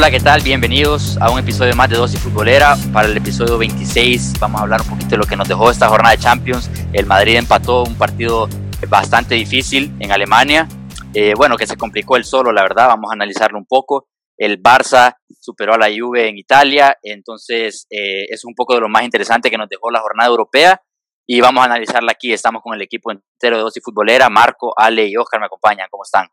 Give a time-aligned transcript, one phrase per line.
[0.00, 0.40] Hola, ¿qué tal?
[0.40, 2.74] Bienvenidos a un episodio más de Dosis Futbolera.
[2.90, 5.88] Para el episodio 26 vamos a hablar un poquito de lo que nos dejó esta
[5.88, 6.70] jornada de Champions.
[6.94, 8.48] El Madrid empató un partido
[8.88, 10.66] bastante difícil en Alemania.
[11.12, 14.08] Eh, bueno, que se complicó el solo, la verdad, vamos a analizarlo un poco.
[14.38, 18.88] El Barça superó a la Juve en Italia, entonces eh, es un poco de lo
[18.88, 20.80] más interesante que nos dejó la jornada europea
[21.26, 22.32] y vamos a analizarla aquí.
[22.32, 24.30] Estamos con el equipo entero de Dosis Futbolera.
[24.30, 25.88] Marco, Ale y Oscar me acompañan.
[25.90, 26.26] ¿Cómo están?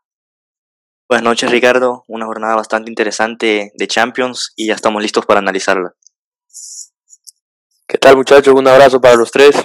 [1.10, 5.94] Buenas noches Ricardo, una jornada bastante interesante de Champions y ya estamos listos para analizarla.
[7.86, 8.54] ¿Qué tal muchachos?
[8.54, 9.56] Un abrazo para los tres.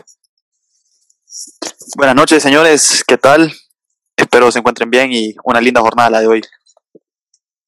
[1.97, 3.51] Buenas noches señores, ¿qué tal?
[4.15, 6.41] Espero se encuentren bien y una linda jornada la de hoy.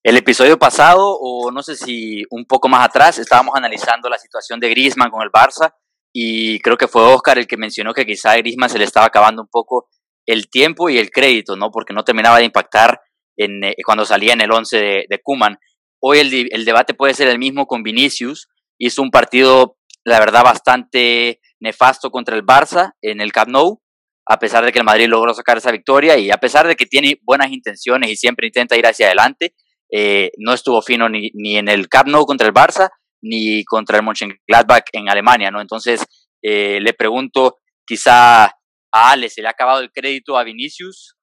[0.04, 4.58] El episodio pasado, o no sé si un poco más atrás, estábamos analizando la situación
[4.62, 5.74] de Griezmann con el Barça
[6.14, 9.08] y creo que fue Oscar el que mencionó que quizá a Griezmann se le estaba
[9.08, 9.90] acabando un poco
[10.26, 11.72] el tiempo y el crédito, ¿no?
[11.72, 13.02] Porque no terminaba de impactar
[13.38, 15.58] en, eh, cuando salía en el 11 de, de Kuman.
[16.02, 18.48] Hoy el, el, debate puede ser el mismo con Vinicius.
[18.78, 23.82] Hizo un partido, la verdad, bastante nefasto contra el Barça en el Camp Nou,
[24.28, 26.86] a pesar de que el Madrid logró sacar esa victoria y a pesar de que
[26.86, 29.56] tiene buenas intenciones y siempre intenta ir hacia adelante,
[29.92, 32.90] eh, no estuvo fino ni, ni, en el Camp Nou contra el Barça
[33.22, 35.62] ni contra el Mönchengladbach en Alemania, ¿no?
[35.62, 36.06] Entonces,
[36.42, 38.52] eh, le pregunto, quizá a
[38.92, 41.15] Ale se le ha acabado el crédito a Vinicius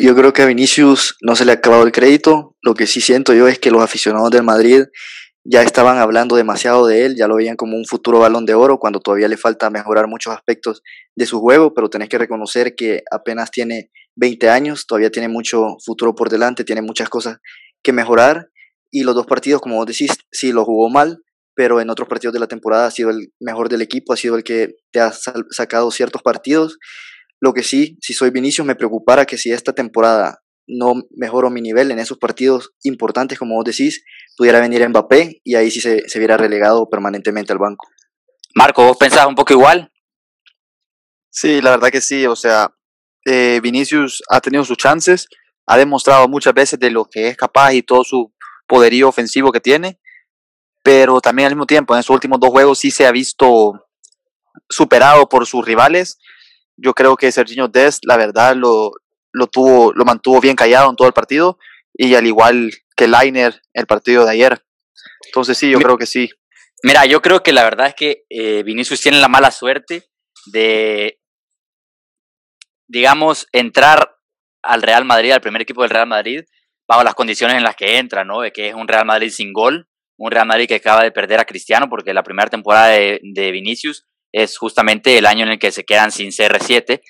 [0.00, 2.56] yo creo que a Vinicius no se le ha acabado el crédito.
[2.62, 4.84] Lo que sí siento yo es que los aficionados del Madrid
[5.44, 8.78] ya estaban hablando demasiado de él, ya lo veían como un futuro balón de oro,
[8.78, 10.82] cuando todavía le falta mejorar muchos aspectos
[11.14, 15.76] de su juego, pero tenés que reconocer que apenas tiene 20 años, todavía tiene mucho
[15.84, 17.38] futuro por delante, tiene muchas cosas
[17.82, 18.48] que mejorar.
[18.90, 21.22] Y los dos partidos, como vos decís, sí lo jugó mal,
[21.54, 24.36] pero en otros partidos de la temporada ha sido el mejor del equipo, ha sido
[24.36, 25.12] el que te ha
[25.50, 26.78] sacado ciertos partidos.
[27.44, 31.60] Lo que sí, si soy Vinicius, me preocupara que si esta temporada no mejoro mi
[31.60, 34.02] nivel en esos partidos importantes, como vos decís,
[34.38, 37.86] pudiera venir Mbappé y ahí sí se, se viera relegado permanentemente al banco.
[38.54, 39.92] Marco, ¿vos pensás un poco igual?
[41.28, 42.24] Sí, la verdad que sí.
[42.26, 42.70] O sea,
[43.26, 45.28] eh, Vinicius ha tenido sus chances,
[45.66, 48.32] ha demostrado muchas veces de lo que es capaz y todo su
[48.66, 50.00] poderío ofensivo que tiene,
[50.82, 53.86] pero también al mismo tiempo en esos últimos dos juegos sí se ha visto
[54.70, 56.16] superado por sus rivales
[56.76, 58.92] yo creo que Serginho Dest, la verdad, lo,
[59.32, 61.58] lo, tuvo, lo mantuvo bien callado en todo el partido
[61.92, 64.64] y al igual que Liner el partido de ayer.
[65.26, 66.30] Entonces sí, yo creo que sí.
[66.82, 70.04] Mira, yo creo que la verdad es que eh, Vinicius tiene la mala suerte
[70.46, 71.18] de,
[72.88, 74.16] digamos, entrar
[74.62, 76.42] al Real Madrid, al primer equipo del Real Madrid,
[76.86, 78.40] bajo las condiciones en las que entra, ¿no?
[78.40, 81.40] De que es un Real Madrid sin gol, un Real Madrid que acaba de perder
[81.40, 85.58] a Cristiano, porque la primera temporada de, de Vinicius es justamente el año en el
[85.60, 87.00] que se quedan sin CR7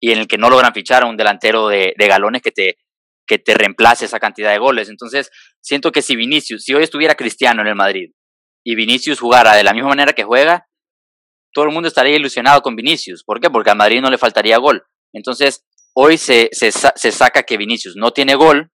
[0.00, 2.76] y en el que no logran fichar a un delantero de, galones que te,
[3.24, 4.88] que te reemplace esa cantidad de goles.
[4.88, 8.10] Entonces, siento que si Vinicius, si hoy estuviera Cristiano en el Madrid
[8.64, 10.66] y Vinicius jugara de la misma manera que juega,
[11.52, 13.22] todo el mundo estaría ilusionado con Vinicius.
[13.22, 13.48] ¿Por qué?
[13.48, 14.82] Porque a Madrid no le faltaría gol.
[15.12, 15.64] Entonces,
[15.94, 18.72] hoy se, se, se saca que Vinicius no tiene gol,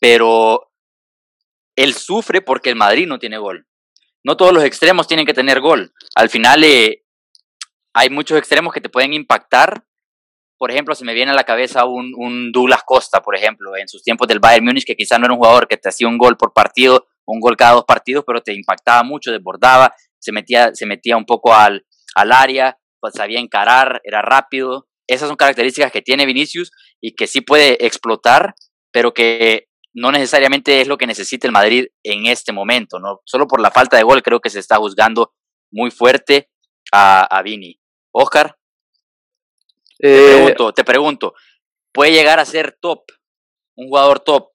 [0.00, 0.72] pero
[1.76, 3.66] él sufre porque el Madrid no tiene gol.
[4.24, 5.92] No todos los extremos tienen que tener gol.
[6.14, 7.01] Al final, eh,
[7.94, 9.84] hay muchos extremos que te pueden impactar.
[10.58, 13.88] Por ejemplo, se me viene a la cabeza un, un Douglas Costa, por ejemplo, en
[13.88, 16.18] sus tiempos del Bayern Múnich, que quizá no era un jugador que te hacía un
[16.18, 20.74] gol por partido, un gol cada dos partidos, pero te impactaba mucho, desbordaba, se metía,
[20.74, 24.88] se metía un poco al, al área, pues sabía encarar, era rápido.
[25.08, 26.70] Esas son características que tiene Vinicius
[27.00, 28.54] y que sí puede explotar,
[28.92, 33.20] pero que no necesariamente es lo que necesita el Madrid en este momento, ¿no?
[33.24, 35.34] Solo por la falta de gol creo que se está juzgando
[35.70, 36.48] muy fuerte
[36.92, 37.81] a, a Vini.
[38.12, 38.56] Oscar,
[39.98, 41.34] te, eh, pregunto, te pregunto,
[41.92, 43.04] ¿puede llegar a ser top?
[43.76, 44.48] ¿Un jugador top?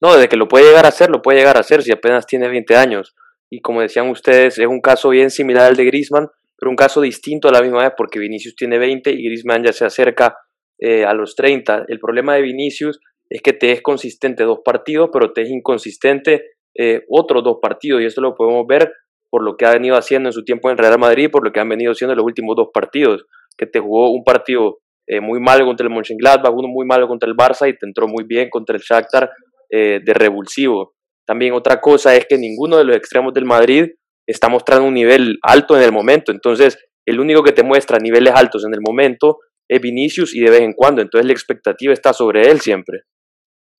[0.00, 2.26] No, desde que lo puede llegar a ser, lo puede llegar a ser si apenas
[2.26, 3.14] tiene 20 años.
[3.50, 7.00] Y como decían ustedes, es un caso bien similar al de Griezmann, pero un caso
[7.00, 10.36] distinto a la misma vez porque Vinicius tiene 20 y Griezmann ya se acerca
[10.78, 11.86] eh, a los 30.
[11.88, 16.56] El problema de Vinicius es que te es consistente dos partidos, pero te es inconsistente
[16.74, 18.92] eh, otros dos partidos y esto lo podemos ver
[19.30, 21.60] por lo que ha venido haciendo en su tiempo en Real Madrid, por lo que
[21.60, 23.24] han venido haciendo en los últimos dos partidos,
[23.56, 27.28] que te jugó un partido eh, muy malo contra el Mönchengladbach, uno muy malo contra
[27.28, 29.30] el Barça y te entró muy bien contra el Shakhtar
[29.70, 30.94] eh, de revulsivo.
[31.26, 33.86] También otra cosa es que ninguno de los extremos del Madrid
[34.26, 38.34] está mostrando un nivel alto en el momento, entonces el único que te muestra niveles
[38.34, 39.38] altos en el momento
[39.68, 43.02] es Vinicius y de vez en cuando, entonces la expectativa está sobre él siempre.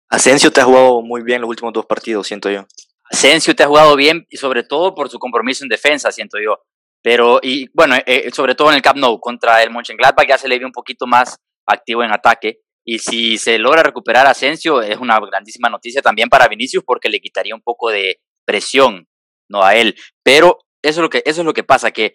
[0.08, 2.66] Asensio te ha jugado muy bien los últimos dos partidos, siento yo.
[3.10, 6.58] Asensio te ha jugado bien y sobre todo por su compromiso en defensa, siento yo.
[7.02, 10.48] Pero, y bueno, eh, sobre todo en el Camp Nou contra el Mönchengladbach ya se
[10.48, 11.36] le vio un poquito más
[11.66, 12.60] activo en ataque.
[12.84, 17.20] Y si se logra recuperar Asensio, es una grandísima noticia también para Vinicius porque le
[17.20, 19.08] quitaría un poco de presión
[19.48, 19.96] no a él.
[20.22, 22.14] Pero eso es lo que, eso es lo que pasa, que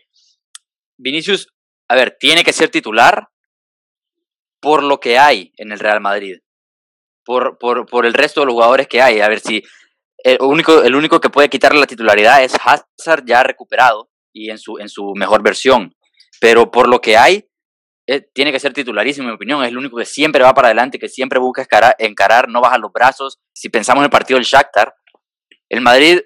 [0.98, 1.50] Vinicius,
[1.90, 3.28] a ver, tiene que ser titular
[4.62, 6.38] por lo que hay en el Real Madrid.
[7.26, 9.20] Por, por, por el resto de los jugadores que hay.
[9.20, 9.64] A ver si
[10.26, 14.58] el único, el único que puede quitarle la titularidad es Hazard ya recuperado y en
[14.58, 15.96] su, en su mejor versión.
[16.42, 17.48] Pero por lo que hay,
[18.08, 19.64] eh, tiene que ser titularísimo, en mi opinión.
[19.64, 22.80] Es el único que siempre va para adelante, que siempre busca encarar, encarar no baja
[22.80, 23.40] los brazos.
[23.54, 24.96] Si pensamos en el partido del Shakhtar,
[25.70, 26.20] el Madrid,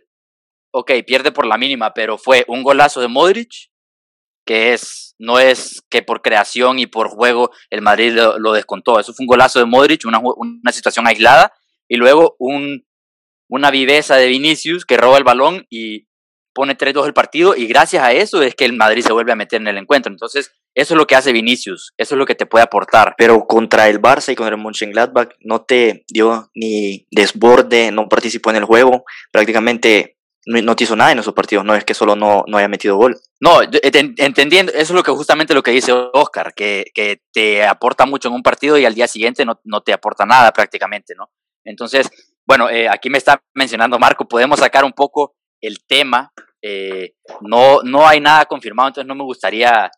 [0.72, 3.52] ok, pierde por la mínima, pero fue un golazo de Modric,
[4.46, 8.98] que es, no es que por creación y por juego el Madrid lo, descontó.
[8.98, 11.52] Eso fue un golazo de Modric, una, una situación aislada,
[11.90, 12.86] y luego un,
[13.50, 16.08] una viveza de Vinicius que roba el balón y
[16.54, 19.36] pone 3-2 el partido y gracias a eso es que el Madrid se vuelve a
[19.36, 20.12] meter en el encuentro.
[20.12, 23.16] Entonces, eso es lo que hace Vinicius, eso es lo que te puede aportar.
[23.18, 28.52] Pero contra el Barça y contra el Mönchengladbach no te dio ni desborde, no participó
[28.52, 32.16] en el juego, prácticamente no te hizo nada en esos partidos, no es que solo
[32.16, 33.20] no, no haya metido gol.
[33.40, 38.06] No, entendiendo, eso es lo que justamente lo que dice Oscar, que, que te aporta
[38.06, 41.30] mucho en un partido y al día siguiente no, no te aporta nada prácticamente, ¿no?
[41.64, 42.10] Entonces,
[42.50, 46.32] bueno, eh, aquí me está mencionando Marco, podemos sacar un poco el tema
[46.62, 49.90] eh, no, no hay nada confirmado, entonces no me gustaría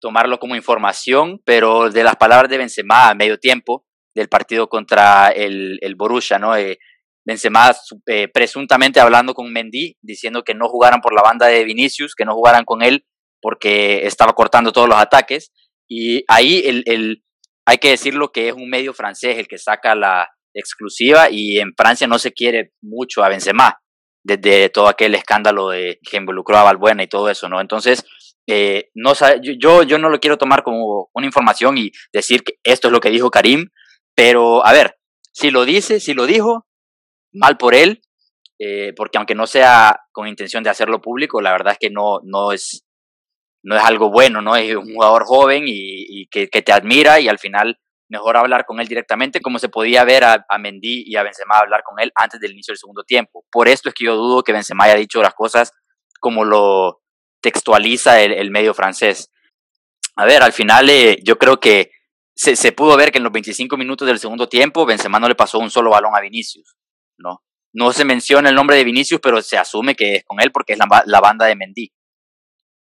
[0.00, 3.84] tomarlo como información, pero de las palabras de Benzema a medio tiempo
[4.14, 6.56] del partido contra el, el Borussia, ¿no?
[6.56, 6.78] Eh,
[7.24, 7.72] Benzema
[8.06, 12.24] eh, presuntamente hablando con Mendy, diciendo que no jugaran por la banda de Vinicius, que
[12.24, 13.06] no jugaran con él
[13.40, 15.52] porque estaba cortando todos los ataques.
[15.88, 17.22] Y ahí el, el,
[17.64, 21.72] hay que decirlo que es un medio francés el que saca la exclusiva y en
[21.76, 23.78] Francia no se quiere mucho a Benzema
[24.24, 27.60] desde todo aquel escándalo que involucró a Valbuena y todo eso, ¿no?
[27.60, 28.04] Entonces,
[28.48, 32.88] eh, no yo, yo no lo quiero tomar como una información y decir que esto
[32.88, 33.68] es lo que dijo Karim,
[34.14, 34.96] pero a ver,
[35.32, 36.66] si lo dice, si lo dijo,
[37.32, 38.02] mal por él,
[38.58, 42.20] eh, porque aunque no sea con intención de hacerlo público, la verdad es que no,
[42.24, 42.84] no, es,
[43.64, 44.56] no es algo bueno, ¿no?
[44.56, 47.78] Es un jugador joven y, que, te admira y al final
[48.12, 51.58] mejor hablar con él directamente, como se podía ver a, a Mendy y a Benzema
[51.58, 53.46] hablar con él antes del inicio del segundo tiempo.
[53.50, 55.72] Por esto es que yo dudo que Benzema haya dicho las cosas
[56.20, 57.00] como lo
[57.40, 59.32] textualiza el, medio francés.
[60.14, 61.90] A ver, al final eh, yo creo que
[62.34, 65.58] se, pudo ver que en los 25 minutos del segundo tiempo Benzema no le pasó
[65.58, 66.76] un solo balón a Vinicius,
[67.18, 67.42] ¿no?
[67.72, 70.74] No se menciona el nombre de Vinicius, pero se asume que es con él porque
[70.74, 71.90] es la, la banda de Mendy.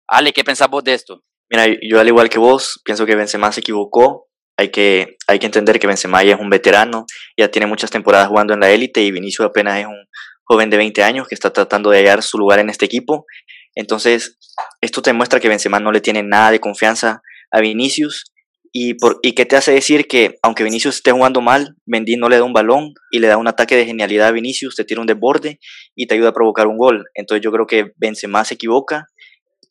[0.08, 1.24] Ale, ¿qué pensás vos de esto?
[1.50, 5.46] Mira, yo al igual que vos, pienso que Benzema se equivocó hay que, hay que
[5.46, 7.06] entender que Benzema ya es un veterano,
[7.38, 10.06] ya tiene muchas temporadas jugando en la élite y Vinicius apenas es un
[10.44, 13.25] joven de 20 años que está tratando de hallar su lugar en este equipo.
[13.74, 14.38] Entonces,
[14.81, 17.22] esto te muestra que Benzema no le tiene nada de confianza
[17.52, 18.31] a Vinicius
[18.72, 22.30] y, por, y que te hace decir que aunque Vinicius esté jugando mal, Mendy no
[22.30, 25.01] le da un balón y le da un ataque de genialidad a Vinicius, te tira
[25.01, 25.60] un desborde
[25.96, 27.06] y te ayuda a provocar un gol.
[27.13, 29.08] Entonces yo creo que Benzema se equivoca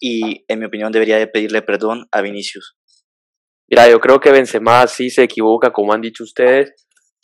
[0.01, 2.77] y en mi opinión debería de pedirle perdón a Vinicius.
[3.75, 6.73] Mira, yo creo que Benzema sí se equivoca, como han dicho ustedes,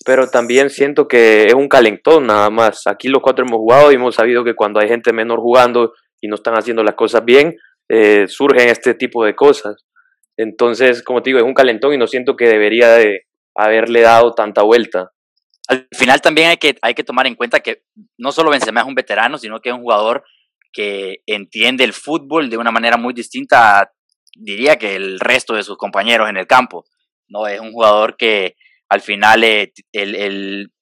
[0.04, 2.88] pero también siento que es un calentón nada más.
[2.88, 6.26] Aquí los cuatro hemos jugado y hemos sabido que cuando hay gente menor jugando y
[6.26, 7.54] no están haciendo las cosas bien,
[7.88, 9.86] eh, surgen este tipo de cosas.
[10.36, 14.34] Entonces, como te digo, es un calentón y no siento que debería de haberle dado
[14.34, 15.12] tanta vuelta.
[15.68, 17.84] Al final también hay que, hay que tomar en cuenta que
[18.18, 20.24] no solo Benzema es un veterano, sino que es un jugador
[20.72, 23.92] que entiende el fútbol de una manera muy distinta a
[24.34, 26.84] diría que el resto de sus compañeros en el campo.
[27.28, 27.46] ¿no?
[27.46, 28.56] Es un jugador que
[28.88, 30.72] al final eh, el,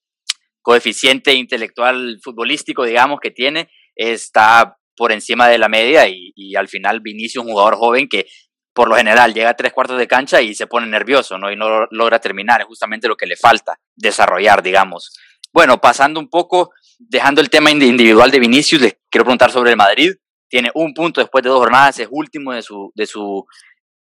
[0.62, 6.68] coeficiente intelectual futbolístico, digamos, que tiene, está por encima de la media y, y al
[6.68, 8.26] final Vinicius, un jugador joven que
[8.74, 11.50] por lo general llega a tres cuartos de cancha y se pone nervioso, ¿no?
[11.50, 15.16] Y no logra terminar, es justamente lo que le falta desarrollar, digamos.
[15.52, 19.76] Bueno, pasando un poco, dejando el tema individual de Vinicius, les quiero preguntar sobre el
[19.76, 20.12] Madrid
[20.48, 23.46] tiene un punto después de dos jornadas, es último de su, de su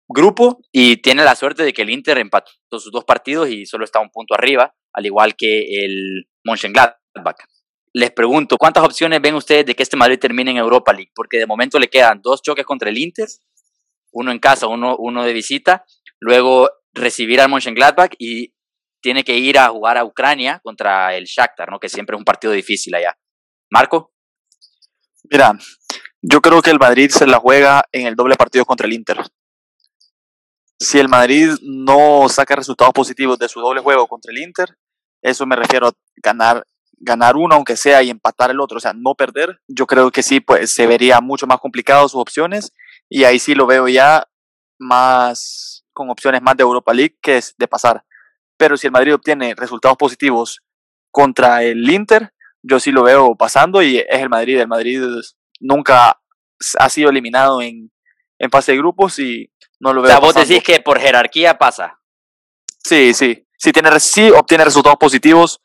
[0.09, 3.85] grupo y tiene la suerte de que el Inter empató sus dos partidos y solo
[3.85, 7.37] está un punto arriba, al igual que el Mönchengladbach.
[7.95, 11.13] Les pregunto, ¿cuántas opciones ven ustedes de que este Madrid termine en Europa League?
[11.15, 13.29] Porque de momento le quedan dos choques contra el Inter,
[14.13, 15.85] uno en casa, uno, uno de visita,
[16.19, 18.55] luego recibir al Mönchengladbach y
[19.03, 21.79] tiene que ir a jugar a Ucrania contra el Shakhtar, ¿no?
[21.79, 23.17] que siempre es un partido difícil allá.
[23.71, 24.13] Marco.
[25.31, 25.53] Mira,
[26.23, 29.21] yo creo que el Madrid se la juega en el doble partido contra el Inter.
[30.79, 34.77] Si el Madrid no saca resultados positivos de su doble juego contra el Inter,
[35.21, 38.93] eso me refiero a ganar, ganar uno aunque sea y empatar el otro, o sea,
[38.93, 42.73] no perder, yo creo que sí, pues se vería mucho más complicado sus opciones
[43.09, 44.27] y ahí sí lo veo ya
[44.79, 48.05] más con opciones más de Europa League que de pasar.
[48.57, 50.63] pero si el Madrid obtiene resultados positivos
[51.11, 54.61] contra el Inter, yo sí lo veo pasando y es el Madrid.
[54.61, 55.03] El Madrid
[55.63, 56.21] nunca
[56.79, 57.91] ha sido eliminado en,
[58.39, 59.51] en fase de grupos y
[59.81, 60.11] no lo veo.
[60.11, 61.99] O sea, vos decís que por jerarquía pasa.
[62.85, 63.47] Sí, sí.
[63.57, 65.61] Sí, tiene, sí obtiene resultados positivos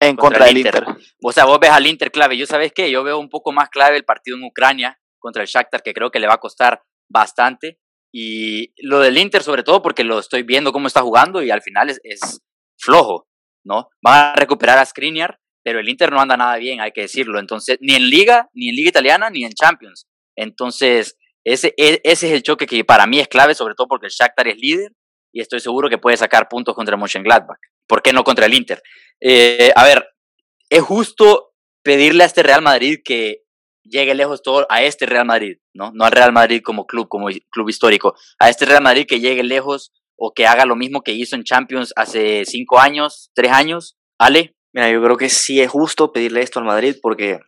[0.00, 0.84] en contra, del Inter.
[1.22, 2.36] O sea, vos ves al Inter clave.
[2.36, 5.48] Yo sabes qué, yo veo un poco más clave el partido en Ucrania contra el
[5.48, 7.78] Shakhtar, que creo que le va a costar bastante.
[8.12, 11.62] Y lo del Inter, sobre todo porque lo estoy viendo cómo está jugando y al
[11.62, 12.40] final es, es
[12.78, 13.28] flojo,
[13.64, 13.88] ¿no?
[14.02, 17.40] Van a recuperar a Skriniar, pero el Inter no anda nada bien, hay que decirlo.
[17.40, 20.06] Entonces, ni en Liga, ni en Liga Italiana, ni en Champions.
[20.36, 24.06] Entonces, ese, e, ese es el choque que para mí es clave, sobre todo porque
[24.06, 24.92] el Shakhtar es líder
[25.32, 27.58] y estoy seguro que puede sacar puntos contra el Mönchengladbach.
[27.88, 28.82] ¿Por qué no contra el Inter?
[29.20, 30.06] Eh, a ver,
[30.68, 33.42] es justo pedirle a este Real Madrid que
[33.82, 35.92] llegue lejos todo a este Real Madrid, ¿no?
[35.92, 39.42] No al Real Madrid como club, como club histórico, a este Real Madrid que llegue
[39.42, 43.96] lejos o que haga lo mismo que hizo en Champions hace cinco años, tres años.
[44.18, 44.54] Ale.
[44.74, 47.38] Mira, yo creo que sí es justo pedirle esto al Madrid porque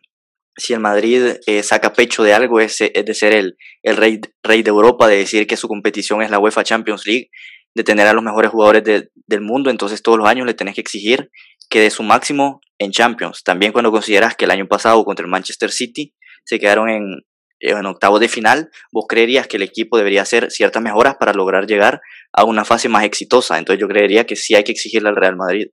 [0.55, 4.21] si el Madrid eh, saca pecho de algo es, es de ser el, el rey,
[4.41, 7.29] rey de Europa, de decir que su competición es la UEFA Champions League,
[7.75, 10.81] de tener a los mejores jugadores del mundo, entonces todos los años le tenés que
[10.81, 11.29] exigir
[11.69, 13.43] que dé su máximo en Champions.
[13.43, 16.15] También cuando consideras que el año pasado contra el Manchester City
[16.45, 17.25] se quedaron en,
[17.59, 21.67] en octavos de final, vos creerías que el equipo debería hacer ciertas mejoras para lograr
[21.67, 21.99] llegar
[22.31, 23.59] a una fase más exitosa.
[23.59, 25.67] Entonces yo creería que sí hay que exigirle al Real Madrid.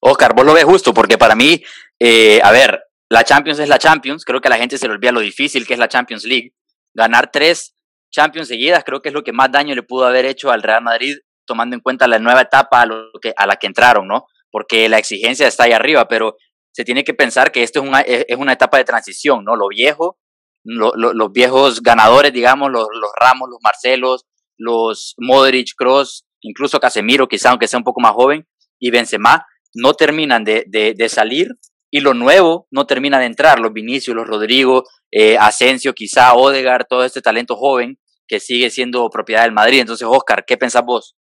[0.00, 1.62] Oscar, vos lo ves justo, porque para mí,
[1.98, 4.94] eh, a ver, la Champions es la Champions, creo que a la gente se le
[4.94, 6.54] olvida lo difícil que es la Champions League.
[6.94, 7.74] Ganar tres
[8.10, 10.82] Champions seguidas creo que es lo que más daño le pudo haber hecho al Real
[10.82, 14.26] Madrid, tomando en cuenta la nueva etapa a, lo que, a la que entraron, ¿no?
[14.50, 16.36] Porque la exigencia está ahí arriba, pero
[16.72, 19.56] se tiene que pensar que esto es una, es una etapa de transición, ¿no?
[19.56, 20.18] Lo viejo,
[20.64, 24.24] los viejos ganadores, digamos, los, los Ramos, los Marcelos,
[24.56, 28.46] los Modric, Cross, incluso Casemiro, quizá aunque sea un poco más joven,
[28.78, 31.48] y Benzema, no terminan de, de, salir
[31.90, 36.86] y lo nuevo no termina de entrar, los Vinicius, los Rodrigo, eh, Asensio, quizá Odegar,
[36.86, 39.80] todo este talento joven que sigue siendo propiedad del Madrid.
[39.80, 41.16] Entonces, Oscar, ¿qué pensás vos?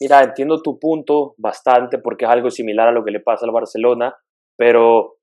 [0.00, 3.52] Mira, entiendo tu punto bastante porque es algo similar a lo que le pasa al
[3.52, 4.14] Barcelona,
[4.56, 5.14] pero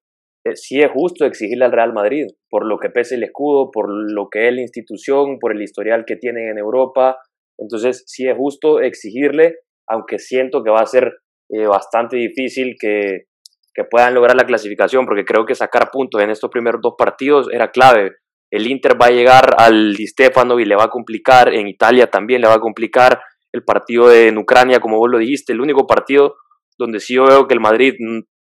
[0.46, 3.90] eh, sí es justo exigirle al Real Madrid por lo que pese el escudo, por
[3.90, 7.18] lo que es la institución, por el historial que tienen en Europa.
[7.58, 9.58] Entonces, sí es justo exigirle,
[9.88, 11.12] aunque siento que va a ser
[11.50, 13.26] eh, bastante difícil que,
[13.74, 17.48] que puedan lograr la clasificación, porque creo que sacar puntos en estos primeros dos partidos
[17.52, 18.14] era clave.
[18.52, 22.10] El Inter va a llegar al Di Stefano y le va a complicar, en Italia
[22.10, 25.88] también le va a complicar, el partido en Ucrania, como vos lo dijiste, el único
[25.88, 26.36] partido
[26.78, 27.96] donde sí yo veo que el Madrid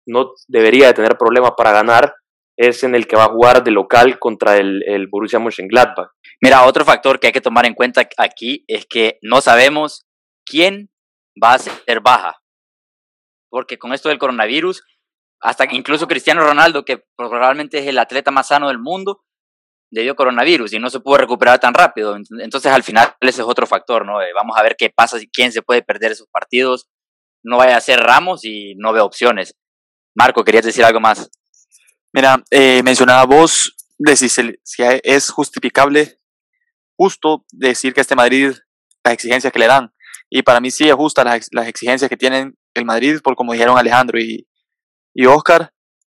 [0.07, 2.13] no debería de tener problemas para ganar
[2.57, 6.11] es en el que va a jugar de local contra el, el Borussia Mönchengladbach.
[6.41, 10.05] Mira, otro factor que hay que tomar en cuenta aquí es que no sabemos
[10.45, 10.89] quién
[11.41, 12.37] va a ser baja.
[13.49, 14.83] Porque con esto del coronavirus,
[15.41, 19.23] hasta incluso Cristiano Ronaldo, que probablemente es el atleta más sano del mundo,
[19.91, 22.17] le dio coronavirus y no se pudo recuperar tan rápido.
[22.39, 24.17] Entonces, al final, ese es otro factor, ¿no?
[24.35, 26.87] vamos a ver qué pasa, quién se puede perder esos partidos.
[27.43, 29.55] No vaya a ser Ramos y no veo opciones.
[30.15, 31.29] Marco, ¿querías decir algo más?
[32.11, 34.27] Mira, eh, mencionaba vos de si,
[35.03, 36.19] es justificable,
[36.97, 38.53] justo decir que este Madrid,
[39.03, 39.93] las exigencias que le dan,
[40.29, 43.53] y para mí sí es justa las, las exigencias que tienen el Madrid, por como
[43.53, 44.47] dijeron Alejandro y,
[45.13, 45.71] y Oscar,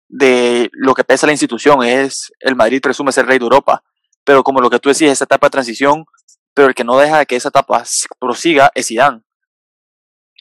[0.08, 3.82] de lo que pesa la institución, es el Madrid presume ser rey de Europa,
[4.24, 6.04] pero como lo que tú decís, esa etapa de transición,
[6.54, 7.82] pero el que no deja que esa etapa
[8.18, 9.22] prosiga es Zidane.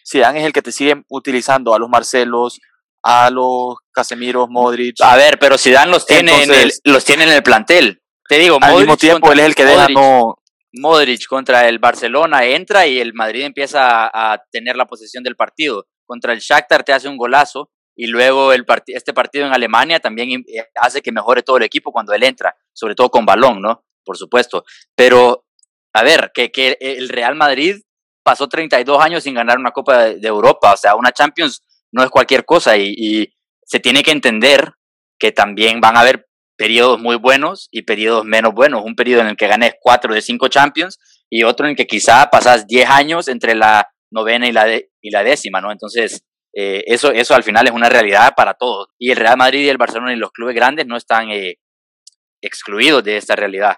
[0.06, 2.60] Zidane es el que te sigue utilizando a los Marcelos,
[3.01, 4.98] a los Casemiros, Modric.
[5.01, 8.01] A ver, pero Zidane los tiene, en, el, los tiene en el plantel.
[8.28, 10.38] Te digo, al mismo tiempo él es el que deja no...
[10.74, 15.36] Modric contra el Barcelona entra y el Madrid empieza a, a tener la posesión del
[15.36, 15.86] partido.
[16.12, 20.44] Contra el Shakhtar te hace un golazo y luego el este partido en Alemania también
[20.46, 23.86] eh, hace que mejore todo el equipo cuando él entra, sobre todo con balón, ¿no?
[24.03, 24.65] Por supuesto.
[24.94, 25.46] Pero,
[25.94, 27.77] a ver, que, que el Real Madrid
[28.24, 31.63] pasó 32 años sin ganar una Copa de, Europa, o sea, una Champions
[31.94, 34.74] no es cualquier cosa y, se tiene que entender
[35.18, 36.27] que también van a haber
[36.58, 38.84] periodos muy buenos y periodos menos buenos.
[38.84, 41.00] Un periodo en el que ganes 4 de 5 Champions
[41.30, 45.10] y otro en el que quizá pasas 10 años entre la novena y la, y
[45.10, 45.72] la décima, ¿no?
[45.72, 48.89] Entonces, eh, eso, eso al final es una realidad para todos.
[49.00, 51.60] Y el Real Madrid y el Barcelona y los clubes grandes no están eh,
[52.41, 53.77] excluidos de esta realidad,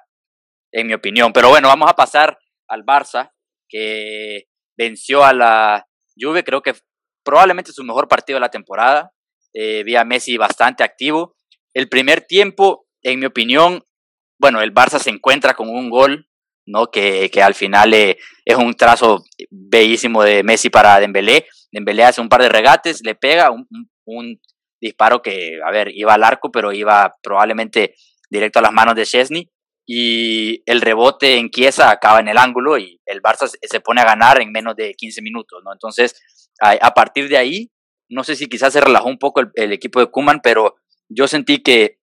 [0.71, 1.31] en mi opinión.
[1.33, 2.37] Pero bueno, vamos a pasar
[2.67, 3.31] al Barça,
[3.69, 4.45] que
[4.77, 5.87] venció a la
[6.19, 6.73] Juve, creo que
[7.23, 9.11] probablemente su mejor partido de la temporada.
[9.53, 11.35] Eh, vi a Messi bastante activo.
[11.73, 13.83] El primer tiempo, en mi opinión,
[14.39, 16.27] bueno, el Barça se encuentra con un gol,
[16.65, 16.87] ¿no?
[16.87, 19.23] Que, que al final es un trazo
[19.53, 21.45] bellísimo de Messi para Dembélé.
[21.71, 23.67] Dembélé hace un par de regates, le pega un,
[24.05, 24.39] un
[24.81, 27.95] disparo que, a ver, iba al arco, pero iba probablemente
[28.29, 29.49] directo a las manos de Chesney
[29.85, 34.05] y el rebote en Chiesa acaba en el ángulo y el Barça se pone a
[34.05, 35.73] ganar en menos de 15 minutos, ¿no?
[35.73, 37.71] Entonces, a, partir de ahí,
[38.09, 40.75] no sé si quizás se relajó un poco el, equipo de Kuman, pero
[41.09, 41.99] yo sentí que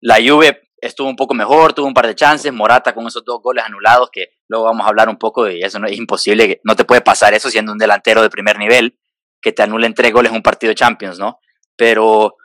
[0.00, 3.40] la Juve estuvo un poco mejor, tuvo un par de chances, Morata con esos dos
[3.42, 6.76] goles anulados, que luego vamos a hablar un poco de eso, no es imposible, no
[6.76, 8.98] te puede pasar eso siendo un delantero de primer nivel,
[9.40, 11.38] que te anulen tres goles en un partido de Champions, ¿no?
[11.76, 12.36] Pero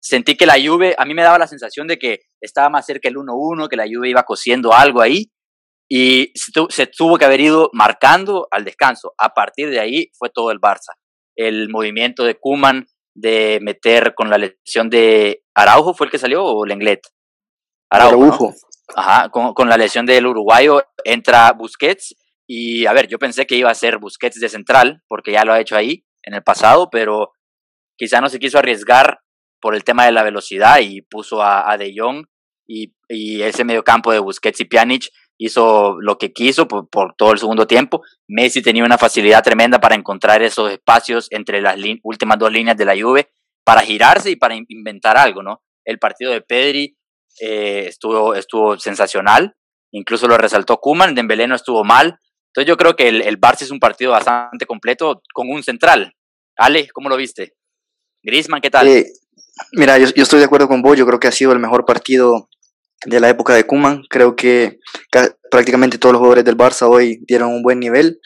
[0.00, 3.08] sentí que la Juve, a mí me daba la sensación de que estaba más cerca
[3.08, 5.30] el 1-1, que la Juve iba cosiendo algo ahí
[5.88, 9.12] y se, tuvo que haber ido marcando al descanso.
[9.18, 10.94] A partir de ahí fue todo el Barça.
[11.36, 16.44] El movimiento de Kuman de meter con la lesión de Araujo fue el que salió
[16.44, 17.00] o Lenglet.
[17.90, 18.54] Araujo.
[18.96, 22.16] Ajá, con, con la lesión del uruguayo entra Busquets
[22.46, 25.52] y a ver, yo pensé que iba a ser Busquets de central porque ya lo
[25.52, 27.32] ha hecho ahí en el pasado, pero
[27.96, 29.20] quizá no se quiso arriesgar
[29.60, 32.24] por el tema de la velocidad y puso a, De Jong
[32.66, 37.38] y, y, ese campo de Busquets y Pjanic hizo lo que quiso por, todo el
[37.38, 38.02] segundo tiempo.
[38.28, 42.84] Messi tenía una facilidad tremenda para encontrar esos espacios entre las últimas dos líneas de
[42.84, 43.30] la Juve
[43.64, 45.62] para girarse y para inventar algo, ¿no?
[45.84, 46.96] El partido de Pedri
[47.40, 49.54] eh, estuvo, estuvo sensacional,
[49.92, 52.18] incluso lo resaltó Kuman, Dembélé no estuvo mal.
[52.48, 56.14] Entonces yo creo que el, el Barça es un partido bastante completo con un central.
[56.56, 57.54] Ale, ¿cómo lo viste?
[58.22, 58.88] Grisman, ¿qué tal?
[58.88, 59.06] Eh,
[59.72, 62.48] Mira, yo, estoy de acuerdo con vos, yo creo que ha sido el mejor partido
[63.06, 64.02] de la época de Kuman.
[64.08, 64.78] Creo que
[65.50, 68.20] prácticamente todos los jugadores del Barça hoy dieron un buen nivel.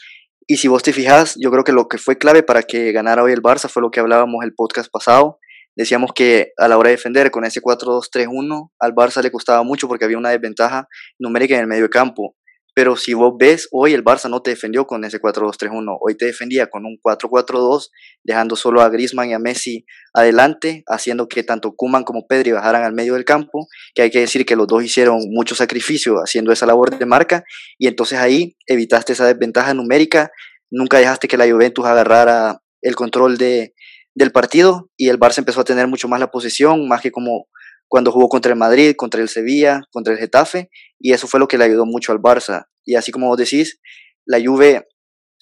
[0.46, 3.22] Y si vos te fijas, yo creo que lo que fue clave para que ganara
[3.22, 5.38] hoy el Barça fue lo que hablábamos el podcast pasado.
[5.76, 9.88] Decíamos que a la hora de defender con ese 4-2-3-1 al Barça le costaba mucho
[9.88, 10.88] porque había una desventaja
[11.18, 12.36] numérica en el medio campo.
[12.76, 16.26] Pero si vos ves, hoy el Barça no te defendió con ese 4-2-3-1, hoy te
[16.26, 17.90] defendía con un 4-4-2,
[18.24, 22.82] dejando solo a Griezmann y a Messi adelante, haciendo que tanto Kuman como Pedri bajaran
[22.82, 26.50] al medio del campo, que hay que decir que los dos hicieron mucho sacrificio haciendo
[26.50, 27.44] esa labor de marca,
[27.78, 30.32] y entonces ahí evitaste esa desventaja numérica,
[30.68, 33.73] nunca dejaste que la Juventus agarrara el control de,
[34.14, 37.48] del partido, y el Barça empezó a tener mucho más la posesión, más que como
[37.88, 41.48] cuando jugó contra el Madrid, contra el Sevilla, contra el Getafe, y eso fue lo
[41.48, 42.66] que le ayudó mucho al Barça.
[42.84, 43.80] Y así como vos decís,
[44.24, 44.86] la Juve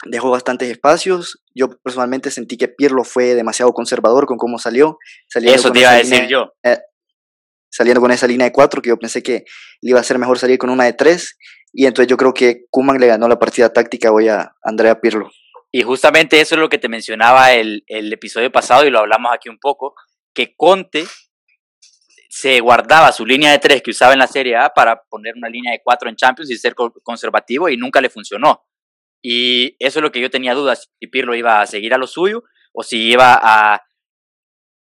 [0.06, 1.42] dejó bastantes espacios.
[1.54, 4.98] Yo personalmente sentí que Pirlo fue demasiado conservador con cómo salió.
[5.34, 6.52] Eso te iba a decir yo.
[6.62, 6.78] Eh,
[7.70, 9.44] saliendo con esa línea de cuatro, que yo pensé que
[9.80, 11.36] le iba a ser mejor salir con una de tres.
[11.72, 15.30] Y entonces yo creo que Kuman le ganó la partida táctica hoy a Andrea Pirlo.
[15.72, 19.32] Y justamente eso es lo que te mencionaba el, el episodio pasado y lo hablamos
[19.32, 19.94] aquí un poco,
[20.34, 21.06] que Conte
[22.28, 25.48] se guardaba su línea de tres que usaba en la Serie A para poner una
[25.48, 28.64] línea de cuatro en Champions y ser conservativo y nunca le funcionó.
[29.22, 32.06] Y eso es lo que yo tenía dudas, si Pirlo iba a seguir a lo
[32.06, 33.82] suyo o si iba a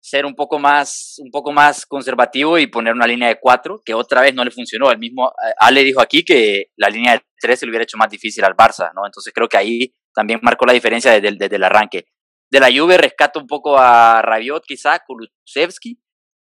[0.01, 3.95] ser un poco más, un poco más conservativo y poner una línea de cuatro, que
[3.95, 4.91] otra vez no le funcionó.
[4.91, 7.99] El mismo eh, Ale dijo aquí que la línea de tres se le hubiera hecho
[7.99, 9.07] más difícil al Barça, ¿no?
[9.07, 12.07] Entonces creo que ahí también marcó la diferencia desde, el arranque.
[12.50, 15.96] De la Juve rescato un poco a Rabiot, quizá, Kulusevski,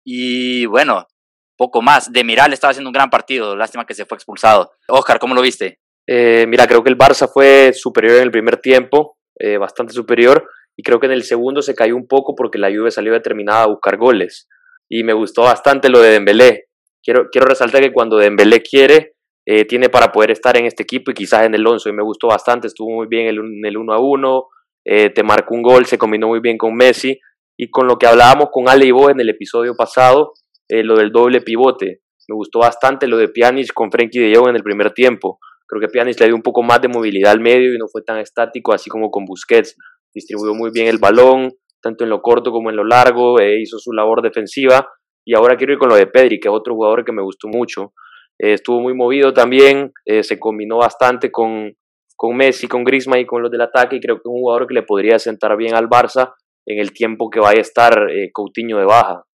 [0.06, 1.08] y bueno,
[1.56, 2.12] poco más.
[2.12, 4.70] De Miral estaba haciendo un gran partido, lástima que se fue expulsado.
[4.86, 5.80] Oscar, ¿cómo lo viste?
[6.06, 10.48] Eh, mira, creo que el Barça fue superior en el primer tiempo, eh, bastante superior,
[10.76, 13.64] y creo que en el segundo se cayó un poco porque la Juve salió determinada
[13.64, 14.46] a buscar goles.
[14.88, 16.66] Y me gustó bastante lo de Dembélé.
[17.02, 19.13] Quiero, quiero resaltar que cuando Dembélé quiere,
[19.46, 21.88] eh, tiene para poder estar en este equipo y quizás en el 11.
[21.88, 24.44] Y me gustó bastante, estuvo muy bien en el 1 a 1,
[24.84, 27.18] te marcó un gol, se combinó muy bien con Messi
[27.56, 30.32] y con lo que hablábamos con Ale y vos en el episodio pasado,
[30.68, 32.00] eh, lo del doble pivote.
[32.28, 35.38] Me gustó bastante lo de Pjanic con Frenkie de Jong en el primer tiempo.
[35.66, 38.02] Creo que Pjanic le dio un poco más de movilidad al medio y no fue
[38.02, 39.76] tan estático, así como con Busquets.
[40.12, 41.52] Distribuyó muy bien el balón,
[41.82, 44.88] tanto en lo corto como en lo largo, eh, hizo su labor defensiva.
[45.24, 47.48] Y ahora quiero ir con lo de Pedri, que es otro jugador que me gustó
[47.48, 47.92] mucho.
[48.38, 49.92] Eh, estuvo muy movido también,
[50.22, 51.74] se combinó bastante con,
[52.16, 54.66] con Messi, con Griezmann y con los del ataque y creo que es un jugador
[54.66, 56.34] que le podría sentar bien al Barça
[56.66, 59.24] en el tiempo que vaya a estar eh, Coutinho de baja.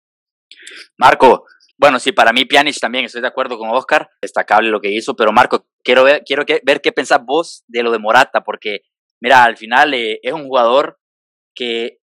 [0.99, 1.45] Marco,
[1.79, 5.15] bueno, sí, para mí Pjanic también estoy de acuerdo con Oscar, destacable lo que hizo,
[5.15, 8.81] pero Marco, quiero ver, quiero ver qué pensás vos de lo de Morata, porque
[9.21, 10.99] mira, al final eh, es un jugador
[11.55, 11.99] que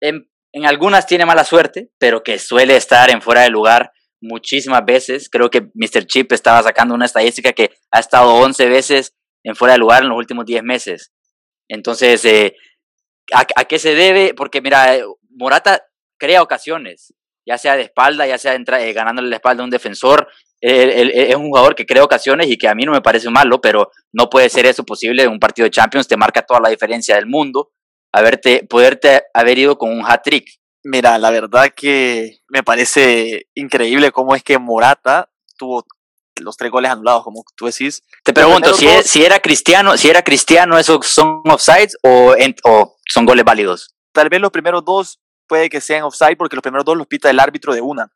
[0.00, 3.92] en, en, algunas tiene mala suerte, pero que suele estar en fuera de lugar
[4.24, 5.28] muchísimas veces.
[5.30, 6.06] Creo que Mr.
[6.06, 10.08] Chip estaba sacando una estadística que ha estado 11 veces en fuera de lugar en
[10.08, 11.12] los últimos 10 meses.
[11.68, 12.56] Entonces, eh,
[13.32, 14.34] ¿A, qué se debe?
[14.34, 14.98] Porque mira,
[15.30, 15.82] Morata
[16.18, 17.14] crea ocasiones,
[17.46, 20.28] ya sea de espalda, ya sea entra, eh, ganándole la espalda a un defensor.
[20.60, 23.90] es un jugador que crea ocasiones y que a mí no me parece malo, pero
[24.12, 27.16] no puede ser eso posible en un partido de Champions, te marca toda la diferencia
[27.16, 27.72] del mundo,
[28.12, 30.48] haberte, poderte haber ido con un hat-trick.
[30.84, 35.86] Mira, la verdad que me parece increíble cómo es que Morata tuvo
[36.36, 38.02] los tres goles anulados, como tú decís.
[38.22, 43.24] Te pregunto, si, si, era cristiano, si era cristiano, ¿esos son offsides o, o son
[43.24, 43.94] goles válidos?
[44.12, 47.30] Tal vez los primeros dos puede que sean offside porque los primeros dos los pita
[47.30, 48.12] el árbitro de una.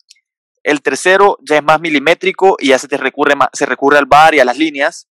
[0.62, 4.35] El tercero ya es más milimétrico y ya se te recurre, se recurre al bar
[4.35, 5.09] y a las líneas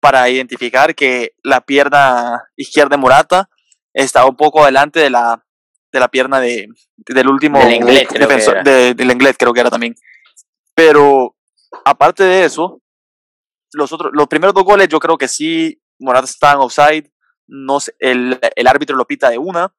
[0.00, 3.48] para identificar que la pierna izquierda de Morata
[3.92, 5.44] está un poco adelante de la,
[5.92, 9.94] de la pierna de, del último del inglés, defensor, del inglés creo que era también.
[10.74, 11.36] Pero
[11.84, 12.80] aparte de eso,
[13.72, 17.10] los otros, los primeros dos goles yo creo que sí Morata está en offside,
[17.46, 19.74] no el, el árbitro lo pita de una,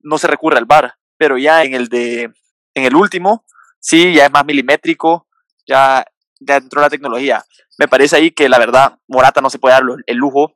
[0.00, 2.32] no se recurre al bar pero ya en el de
[2.74, 3.44] en el último
[3.80, 5.26] sí ya es más milimétrico,
[5.66, 6.04] ya
[6.40, 7.44] ya entró la tecnología.
[7.78, 10.52] Me parece ahí que la verdad Morata no se puede dar el lujo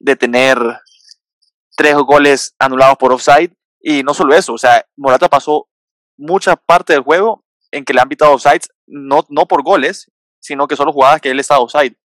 [0.00, 0.58] de tener
[1.76, 5.68] tres goles anulados por offside y no solo eso, o sea, Morata pasó
[6.16, 10.10] mucha parte del juego en que le han pitado offside no, no por goles,
[10.40, 11.96] sino que solo jugadas que él estaba offside.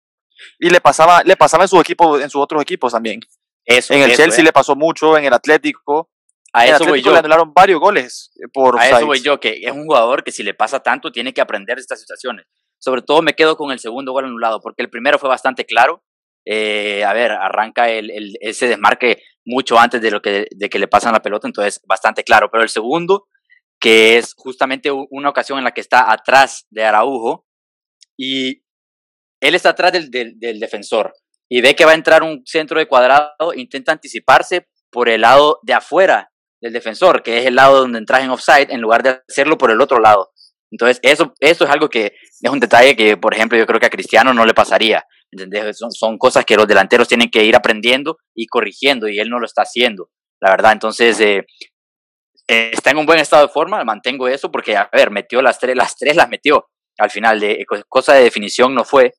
[0.60, 3.20] Y le pasaba, le pasaba en sus equipos, en sus otros equipos también.
[3.66, 4.44] Eso, en el Chelsea eh.
[4.44, 6.10] le pasó mucho, en el Atlético,
[6.54, 7.12] a eso voy yo.
[7.12, 10.44] le anularon varios goles por A eso voy yo, que es un jugador que si
[10.44, 12.46] le pasa tanto tiene que aprender de estas situaciones.
[12.78, 16.04] Sobre todo me quedo con el segundo gol anulado, porque el primero fue bastante claro.
[16.46, 21.48] Eh, a ver, arranca ese desmarque mucho antes de, lo que, le pasan la pelota,
[21.48, 22.50] entonces bastante claro.
[22.52, 23.28] Pero el segundo,
[23.80, 27.46] que es justamente una ocasión en la que está atrás de Araujo
[28.18, 28.64] y
[29.42, 31.14] él está atrás del, defensor
[31.50, 35.60] y ve que va a entrar un centro de cuadrado, intenta anticiparse por el lado
[35.64, 39.22] de afuera del defensor, que es el lado donde entras en offside, en lugar de
[39.28, 40.32] hacerlo por el otro lado.
[40.72, 43.92] Entonces, eso es algo que es un detalle que, por ejemplo, yo creo que a
[43.92, 45.06] Cristiano no le pasaría.
[45.34, 45.78] ¿Entendés?
[45.78, 49.40] Son, son cosas que los delanteros tienen que ir aprendiendo y corrigiendo, y él no
[49.40, 50.72] lo está haciendo, la verdad.
[50.72, 51.46] Entonces, eh,
[52.48, 55.60] eh, está en un buen estado de forma, mantengo eso, porque, a ver, metió las
[55.60, 56.70] tres, las tres las metió.
[56.98, 59.14] Al final, de, cosa de definición no fue,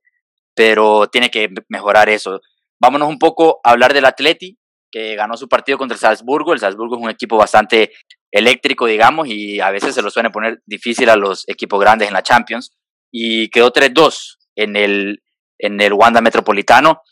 [0.55, 2.40] pero tiene que mejorar eso.
[2.81, 4.59] Vámonos un poco a hablar del Atleti,
[4.92, 6.53] que ganó su partido contra el Salzburgo.
[6.53, 7.92] El Salzburgo es un equipo bastante
[8.31, 12.14] eléctrico, digamos, y a veces se lo suele poner difícil a los equipos grandes en
[12.14, 12.70] la Champions.
[13.11, 15.23] Y quedó 3-2 en el,
[15.64, 17.03] en el Wanda Metropolitano.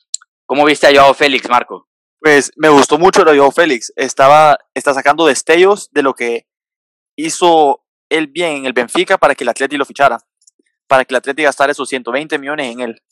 [0.47, 1.89] ¿Cómo viste a Joao Félix, Marco?
[2.21, 3.93] Pues me gustó mucho lo de Joao Félix.
[3.97, 6.47] Estaba, está sacando destellos de lo que
[7.17, 10.19] hizo él bien en el Benfica para que el Atleti lo fichara,
[10.87, 13.03] para que el Atleti gastara esos 120 millones en él.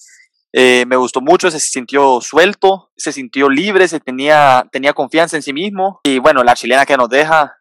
[0.52, 5.42] Eh, me gustó mucho, se sintió suelto, se sintió libre, se tenía, tenía confianza en
[5.42, 6.00] sí mismo.
[6.04, 7.56] Y bueno, la chilena que nos deja,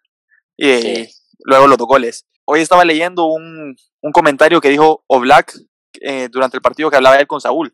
[0.57, 1.09] y eh,
[1.45, 2.25] luego los dos goles.
[2.45, 5.53] Hoy estaba leyendo un, un comentario que dijo Oblak
[6.01, 7.73] eh, durante el partido que hablaba él con Saúl.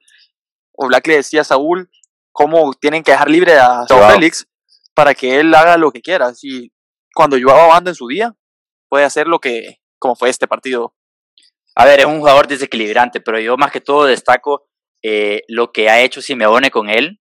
[0.74, 1.90] Oblak le decía a Saúl
[2.32, 4.48] cómo tienen que dejar libre a Saúl Félix
[4.94, 6.34] para que él haga lo que quiera.
[6.34, 6.72] Si
[7.14, 8.36] cuando yo hago banda en su día,
[8.90, 10.94] puede hacer lo que, como fue este partido.
[11.76, 14.68] A ver, es un jugador desequilibrante, pero yo más que todo destaco
[15.04, 17.20] eh, lo que ha hecho Simeone con él,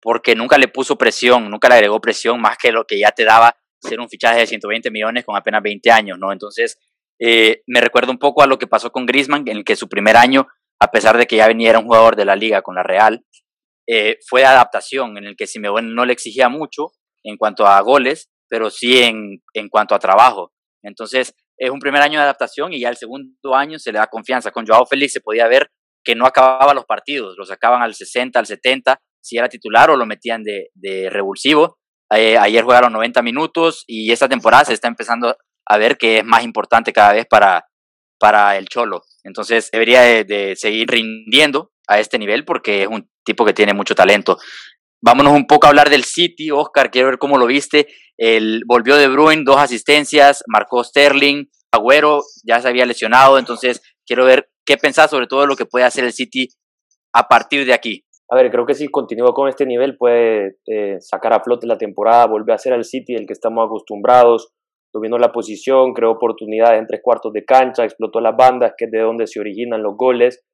[0.00, 3.24] porque nunca le puso presión, nunca le agregó presión más que lo que ya te
[3.24, 6.32] daba ser un fichaje de 120 millones con apenas 20 años, ¿no?
[6.32, 6.78] Entonces,
[7.20, 9.88] eh, me recuerda un poco a lo que pasó con Griezmann, en el que su
[9.88, 10.46] primer año,
[10.80, 13.24] a pesar de que ya venía era un jugador de la liga con la Real,
[13.86, 18.30] eh, fue adaptación, en el que Simeone no le exigía mucho en cuanto a goles,
[18.48, 20.52] pero sí en, en cuanto a trabajo.
[20.82, 24.06] Entonces, es un primer año de adaptación y ya el segundo año se le da
[24.06, 24.50] confianza.
[24.50, 25.70] Con Joao Félix se podía ver
[26.02, 29.96] que no acababa los partidos, los sacaban al 60, al 70, si era titular o
[29.96, 31.76] lo metían de, de revulsivo.
[32.12, 35.36] Eh, ayer jugaron 90 minutos y esta temporada se está empezando
[35.70, 37.64] a ver que es más importante cada vez para,
[38.18, 39.02] para el Cholo.
[39.24, 43.94] Entonces debería de, seguir rindiendo a este nivel porque es un tipo que tiene mucho
[43.94, 44.38] talento.
[45.02, 47.86] Vámonos un poco a hablar del City, Oscar, quiero ver cómo lo viste.
[48.18, 54.24] El, volvió de Bruin, dos asistencias, marcó Sterling, Agüero ya se había lesionado, entonces quiero
[54.24, 56.46] ver ¿Qué pensás sobre todo lo que puede hacer el City
[57.12, 58.04] a partir de aquí?
[58.30, 61.76] A ver, creo que si continúa con este nivel puede eh, sacar a flote la
[61.76, 64.52] temporada, volver a ser el City el que estamos acostumbrados,
[64.92, 68.90] dominó la posición, creó oportunidades en tres cuartos de cancha, explotó las bandas, que es
[68.90, 70.44] de donde se originan los goles,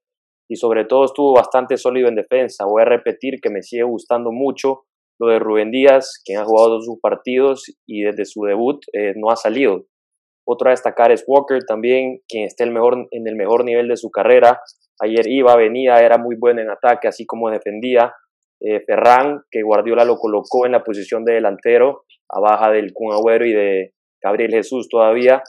[0.48, 2.64] y sobre todo estuvo bastante sólido en defensa.
[2.66, 4.84] Voy a repetir que me sigue gustando mucho
[5.18, 9.14] lo de Rubén Díaz, quien ha jugado todos sus partidos y desde su debut eh,
[9.16, 9.86] no ha salido.
[10.46, 13.96] Otro a destacar es Walker también, quien está el mejor, en el mejor nivel de
[13.96, 14.60] su carrera.
[15.00, 18.14] Ayer iba, venía, era muy bueno en ataque, así como defendía.
[18.60, 23.12] Eh, Ferran, que Guardiola lo colocó en la posición de delantero, a baja del Kun
[23.12, 23.92] Agüero y de
[24.26, 25.42] Gabriel Jesús todavía.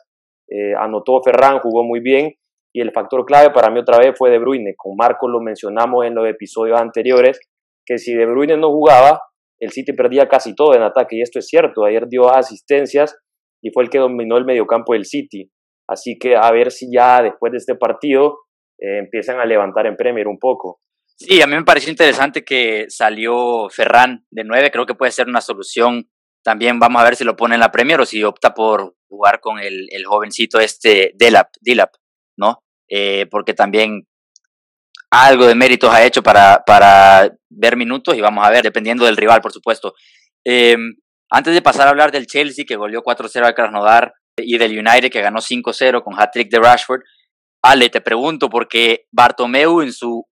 [0.49, 2.33] eh, anotó Ferran, jugó muy bien
[2.73, 4.75] y el factor clave para mí otra vez fue De Bruyne.
[4.77, 7.39] Con Marco lo mencionamos en los episodios anteriores,
[7.85, 9.19] que si De Bruyne no jugaba,
[9.59, 11.85] el City perdía casi todo en ataque y esto es cierto.
[11.85, 13.17] Ayer dio asistencias
[13.63, 15.49] y fue el que dominó el mediocampo del City.
[15.89, 18.37] Así que a ver si ya después de este partido
[18.79, 20.79] eh, empiezan a levantar en Premier un poco.
[21.15, 25.27] Sí, a mí me pareció interesante que salió Ferran de 9, creo que puede ser
[25.27, 26.07] una solución.
[26.47, 29.41] También vamos a ver si lo pone en la Premier o si opta por jugar
[29.41, 31.89] con el, el jovencito este Dilap, Dilap
[32.37, 32.63] ¿no?
[32.89, 34.07] Eh, porque también
[35.11, 39.17] algo de méritos ha hecho para, para ver minutos y vamos a ver, dependiendo del
[39.17, 39.93] rival, por supuesto.
[40.45, 40.95] Em,
[41.29, 45.11] antes de pasar a hablar del Chelsea, que goleó 4-0 al Krasnodar, y del United,
[45.11, 47.01] que ganó 5-0 con hat-trick de Rashford,
[47.61, 50.25] Ale, te pregunto, porque Bartomeu en su,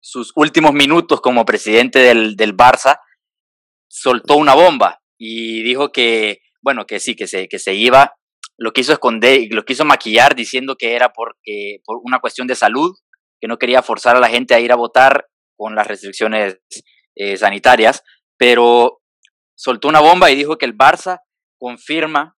[0.00, 2.98] sus últimos minutos como presidente del, del Barça
[3.90, 8.14] soltó una bomba y dijo que, bueno, que sí, que se, que se iba,
[8.56, 12.94] lo quiso esconder, lo quiso maquillar diciendo que era porque, por una cuestión de salud,
[13.40, 16.58] que no quería forzar a la gente a ir a votar con las restricciones
[17.16, 18.02] eh, sanitarias,
[18.36, 19.00] pero
[19.56, 21.20] soltó una bomba y dijo que el Barça
[21.58, 22.36] confirma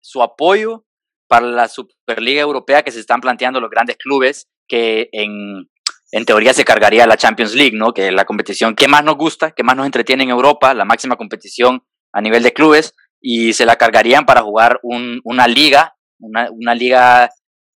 [0.00, 0.84] su apoyo
[1.28, 5.68] para la Superliga Europea que se están planteando los grandes clubes, que en,
[6.16, 7.92] en teoría se cargaría la Champions League, ¿no?
[7.92, 10.86] que es la competición que más nos gusta, que más nos entretiene en Europa, la
[10.86, 15.94] máxima competición a nivel de clubes, y se la cargarían para jugar un, una liga,
[16.18, 17.28] una, liga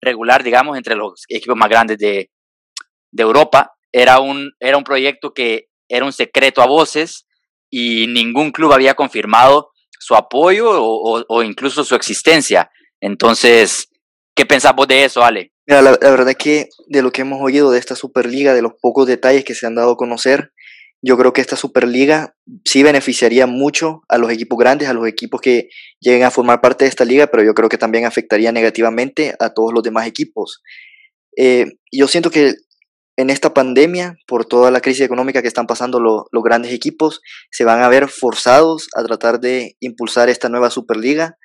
[0.03, 2.31] regular, digamos, entre los equipos más grandes de,
[3.17, 3.73] Europa.
[3.91, 7.27] Era un, era un proyecto que era un secreto a voces
[7.71, 12.71] y ningún club había confirmado su apoyo o, incluso su existencia.
[13.01, 13.89] Entonces,
[14.35, 15.55] ¿qué pensamos de eso, Ale?
[15.67, 18.75] Mira, la, la, verdad que de lo que hemos oído de esta Superliga, de los
[18.81, 20.53] pocos detalles que se han dado a conocer,
[21.03, 25.41] yo creo que esta Superliga sí beneficiaría mucho a los equipos grandes, a los equipos
[25.41, 25.69] que
[26.01, 29.51] lleguen a formar parte de esta liga, pero yo creo que también afectaría negativamente a
[29.51, 30.63] todos los demás equipos.
[31.37, 32.55] Eh, yo siento que
[33.17, 37.21] en esta pandemia, por toda la crisis económica que están pasando lo, los grandes equipos,
[37.51, 41.39] se van a ver forzados a tratar de impulsar esta nueva Superliga.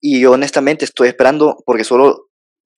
[0.00, 2.23] Y yo honestamente estoy esperando, porque solo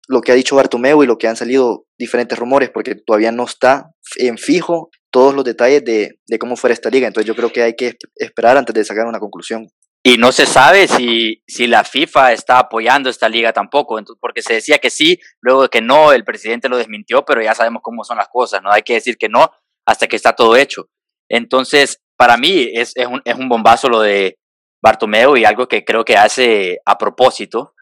[0.09, 3.45] lo que ha dicho Bartomeu y lo que han salido diferentes rumores, porque todavía no
[3.45, 7.07] está en fijo todos los detalles de, de cómo fuera esta liga.
[7.07, 9.69] Entonces yo creo que hay que esperar antes de sacar una conclusión.
[10.03, 14.55] Y no se sabe si, si la FIFA está apoyando esta liga tampoco, porque se
[14.55, 18.05] decía que sí, luego de que no, el presidente lo desmintió, pero ya sabemos cómo
[18.05, 19.51] son las cosas, no hay que decir que no
[19.85, 20.89] hasta que está todo hecho.
[21.29, 24.39] Entonces, para mí es, es, un, es un bombazo lo de
[24.81, 27.75] Bartomeu y algo que creo que hace a propósito,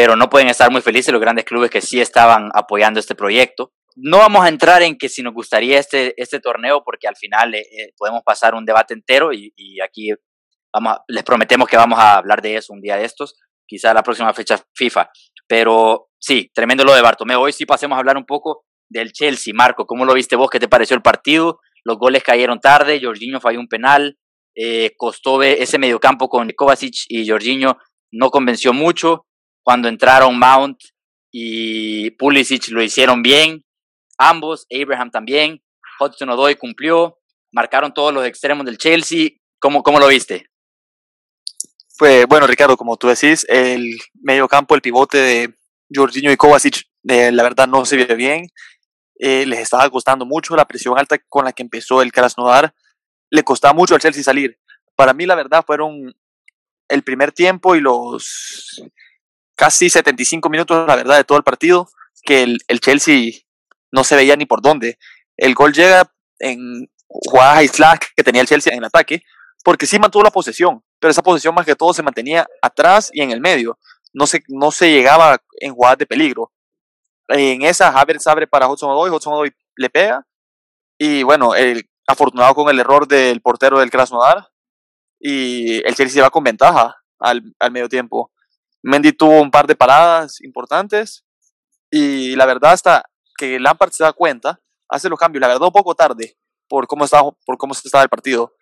[0.00, 3.74] pero no pueden estar muy felices los grandes clubes que sí estaban apoyando este proyecto.
[3.96, 7.54] No vamos a entrar en que si nos gustaría este, este torneo, porque al final
[7.54, 9.52] eh, eh podemos pasar un debate entero y,
[9.84, 10.08] aquí
[10.72, 13.36] Vamos les prometemos que vamos a hablar de eso un día de estos,
[13.66, 15.10] quizá la próxima fecha FIFA.
[15.46, 17.42] Pero sí, tremendo lo de Bartomeu.
[17.42, 19.52] Hoy sí pasemos a hablar un poco del Chelsea.
[19.54, 20.48] Marco, ¿cómo lo viste vos?
[20.48, 21.60] ¿Qué te pareció el partido?
[21.84, 24.16] Los goles cayeron tarde, Jorginho falló un penal,
[24.56, 27.76] eh, costó ese mediocampo con Kovacic y Jorginho
[28.12, 29.26] no convenció mucho.
[29.62, 30.78] Cuando entraron Mount
[31.30, 33.64] y Pulisic lo hicieron bien,
[34.18, 35.62] ambos, Abraham también,
[36.00, 37.18] Hudson Odoi cumplió,
[37.52, 39.30] marcaron todos los extremos del Chelsea.
[39.58, 40.46] ¿Cómo, cómo lo viste?
[41.98, 45.54] Pues bueno, Ricardo, como tú decís, el medio campo, el pivote de
[45.94, 48.46] Jorginho y Kovacic, eh, la verdad no se ve bien.
[49.18, 52.74] Eh, les estaba costando mucho la presión alta con la que empezó el Krasnodar.
[53.30, 54.58] Le costaba mucho al Chelsea salir.
[54.96, 56.14] Para mí, la verdad, fueron
[56.88, 58.82] el primer tiempo y los
[59.60, 61.86] casi 75 minutos, la verdad, de todo el partido,
[62.22, 63.42] que el, el Chelsea
[63.92, 64.98] no se veía ni por dónde.
[65.36, 69.22] El gol llega en jugadas aisladas que tenía el Chelsea en ataque,
[69.62, 73.20] porque sí mantuvo la posesión, pero esa posesión más que todo se mantenía atrás y
[73.20, 73.78] en el medio.
[74.14, 76.50] No se, no se llegaba en jugadas de peligro.
[77.28, 80.26] En esa, Havertz abre para Hudson Odoi, Hudson Odoi le pega.
[80.96, 84.48] Y bueno, el, afortunado con el error del portero del Krasnodar.
[85.20, 88.32] Y el Chelsea se va con ventaja al, al medio tiempo.
[88.82, 91.24] Mendy tuvo un par de paradas importantes.
[91.90, 93.04] Y la verdad, hasta
[93.36, 95.40] que Lampard se da cuenta, hace los cambios.
[95.40, 96.36] La verdad, un poco tarde
[96.68, 98.54] por cómo estaba, por cómo estaba el partido.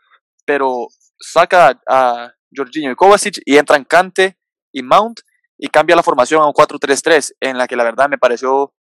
[0.44, 0.88] Pero
[1.20, 4.38] saca a Jorginho y Kovacic y entran Kante
[4.72, 5.20] y Mount
[5.59, 8.72] y cambia la formación a un 4-3-3 en la que la verdad me pareció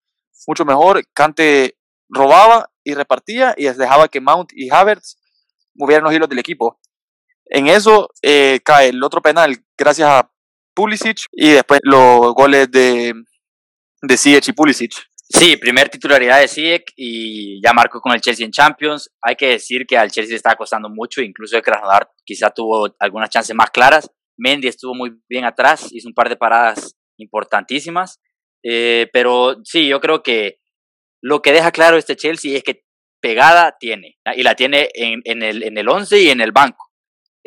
[0.45, 1.01] mucho mejor.
[1.13, 1.77] Kante
[2.09, 5.17] robaba y repartía y dejaba que Mount y Havertz
[5.75, 6.79] movieran los hilos del equipo.
[7.45, 10.31] En eso eh, cae el otro penal gracias a
[10.77, 13.11] Pulisic y después los goles de,
[14.03, 14.93] de y Pulisic.
[15.27, 19.09] Sí, primer titularidad de Ziyech y ya marcó con el Chelsea en Champions.
[19.23, 22.95] Hay que decir que al Chelsea le está costando mucho, incluso el Krasnodar quizá tuvo
[22.99, 24.09] algunas chances más claras.
[24.37, 28.21] Mendy estuvo muy bien atrás, hizo un par de paradas importantísimas.
[28.63, 30.59] Eh, pero sí, yo creo que
[31.21, 32.83] lo que deja claro este Chelsea es que
[33.19, 36.86] pegada tiene, y la tiene en, en el, en el 11 y en el banco.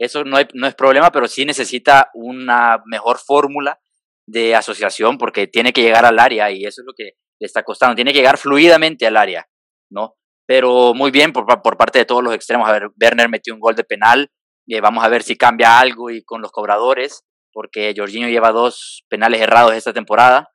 [0.00, 3.78] Eso no, no es problema, pero sí necesita una mejor fórmula
[4.26, 7.62] de asociación porque tiene que llegar al área y eso es lo que le está
[7.62, 7.94] costando.
[7.94, 9.46] Tiene que llegar fluidamente al área,
[9.90, 10.14] ¿no?
[10.46, 12.66] Pero muy bien por, por parte de todos los extremos.
[12.66, 14.30] A ver, Werner metió un gol de penal.
[14.68, 19.04] Eh, vamos a ver si cambia algo y con los cobradores, porque Jorginho lleva dos
[19.10, 20.48] penales errados esta temporada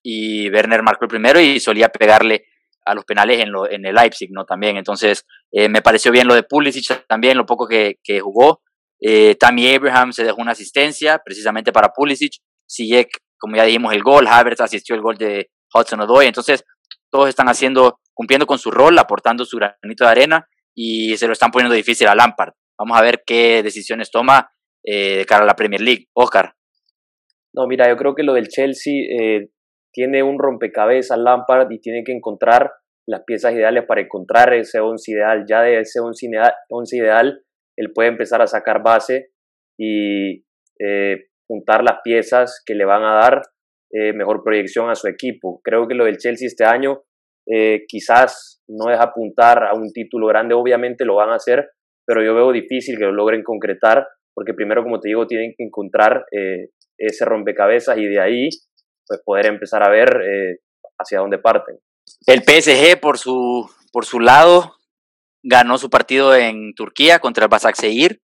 [0.00, 2.44] y Werner marcó el primero y solía pegarle
[2.84, 4.44] a los penales en, lo, en el Leipzig, ¿no?
[4.44, 8.62] También, entonces eh, me pareció bien lo de Pulisic también, lo poco que, que jugó.
[9.04, 12.34] Eh, Tammy Abraham se dejó una asistencia precisamente para Pulisic.
[12.66, 14.26] Sijek, como ya dijimos, el gol.
[14.28, 16.26] Havertz asistió el gol de Hudson Odoi.
[16.26, 16.64] Entonces,
[17.10, 21.32] todos están haciendo, cumpliendo con su rol, aportando su granito de arena y se lo
[21.32, 22.52] están poniendo difícil a Lampard.
[22.78, 24.50] Vamos a ver qué decisiones toma
[24.84, 26.06] eh, de cara a la Premier League.
[26.14, 26.54] Oscar.
[27.52, 29.50] No, mira, yo creo que lo del Chelsea eh,
[29.92, 32.70] tiene un rompecabezas Lampard y tiene que encontrar
[33.06, 35.44] las piezas ideales para encontrar ese once ideal.
[35.46, 37.42] Ya de ese once ideal, once ideal
[37.76, 39.30] él puede empezar a sacar base
[39.78, 40.44] y
[40.78, 43.42] eh, juntar las piezas que le van a dar
[43.92, 45.60] eh, mejor proyección a su equipo.
[45.62, 47.02] Creo que lo del Chelsea este año
[47.46, 51.70] eh, quizás no es apuntar a un título grande, obviamente lo van a hacer,
[52.06, 55.64] pero yo veo difícil que lo logren concretar, porque primero, como te digo, tienen que
[55.64, 56.24] encontrar
[56.96, 58.48] ese rompecabezas y de ahí
[59.06, 60.08] pues poder empezar a ver
[60.98, 61.78] hacia dónde parten.
[62.26, 64.74] El PSG por su, por su lado
[65.42, 68.20] ganó su partido en Turquía contra el Basaksehir.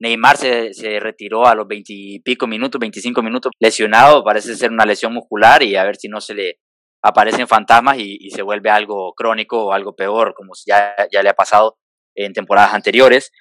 [0.00, 4.70] Neymar se, se retiró a los 20 y pico minutos, 25 minutos, lesionado, parece ser
[4.70, 6.58] una lesión muscular y a ver si no se le
[7.02, 11.34] aparecen fantasmas y, se vuelve algo crónico o algo peor, como ya, ya le ha
[11.34, 11.78] pasado
[12.14, 13.32] en temporadas anteriores.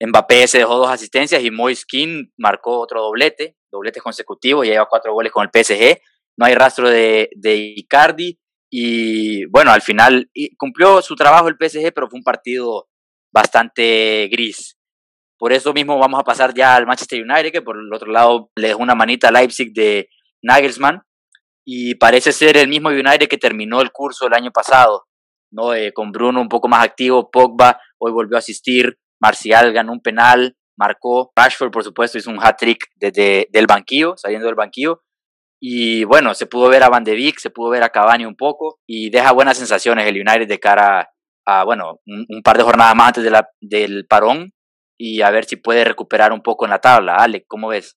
[0.00, 5.12] Mbappé se dejó dos asistencias y Moiskin marcó otro doblete, doblete consecutivo, y lleva cuatro
[5.12, 6.00] goles con el PSG.
[6.38, 8.38] No hay rastro de, de Icardi,
[8.70, 12.88] y bueno, al final cumplió su trabajo el PSG, pero fue un partido
[13.32, 14.76] bastante gris.
[15.38, 18.50] Por eso mismo vamos a pasar ya al Manchester United, que por el otro lado
[18.56, 20.08] le dejó una manita a Leipzig de
[20.42, 21.02] Nagelsmann.
[21.68, 25.06] Y parece ser el mismo United que terminó el curso el año pasado,
[25.50, 25.74] ¿no?
[25.74, 30.00] Eh, con Bruno un poco más activo, Pogba hoy volvió a asistir, Marcial ganó un
[30.00, 35.02] penal, marcó, Rashford por supuesto hizo un hat-trick desde del banquillo, saliendo del banquillo,
[35.60, 38.36] y bueno, se pudo ver a Van de Beek, se pudo ver a Cavani un
[38.36, 41.10] poco y deja buenas sensaciones el United de cara
[41.46, 44.52] a, bueno, un, par de jornadas más antes de la, del parón
[44.98, 47.16] y a ver si puede recuperar un poco en la tabla.
[47.16, 47.96] Ale, ¿cómo ves?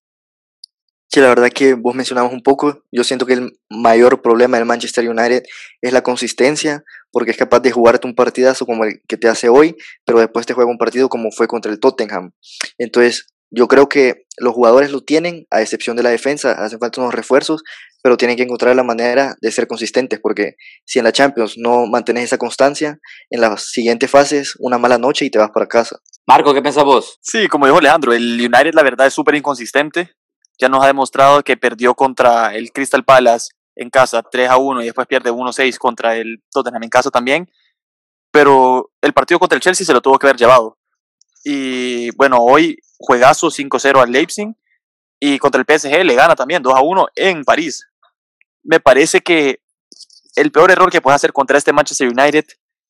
[1.11, 4.67] Sí, la verdad que vos mencionabas un poco, yo siento que el mayor problema del
[4.67, 5.41] Manchester United
[5.81, 9.49] es la consistencia, porque es capaz de jugarte un partidazo como el que te hace
[9.49, 12.31] hoy, pero después te juega un partido como fue contra el Tottenham.
[12.77, 17.01] Entonces, yo creo que los jugadores lo tienen, a excepción de la defensa, hacen falta
[17.01, 17.63] unos refuerzos,
[18.01, 21.85] pero tienen que encontrar la manera de ser consistentes, porque si en la Champions no
[21.87, 25.97] mantienes esa constancia, en las siguientes fases una mala noche y te vas para casa.
[26.25, 27.17] Marco, ¿qué piensas vos?
[27.21, 30.11] Sí, como dijo Alejandro, el United la verdad es súper inconsistente.
[30.59, 34.81] Ya nos ha demostrado que perdió contra el Crystal Palace en casa 3 a 1
[34.81, 37.49] y después pierde 1 6 contra el Tottenham en casa también.
[38.31, 40.77] Pero el partido contra el Chelsea se lo tuvo que haber llevado.
[41.43, 44.53] Y bueno, hoy juegazo 5-0 al Leipzig
[45.19, 47.87] y contra el PSG le gana también 2-1 en París.
[48.63, 49.61] Me parece que
[50.35, 52.45] el peor error que puede hacer contra este Manchester United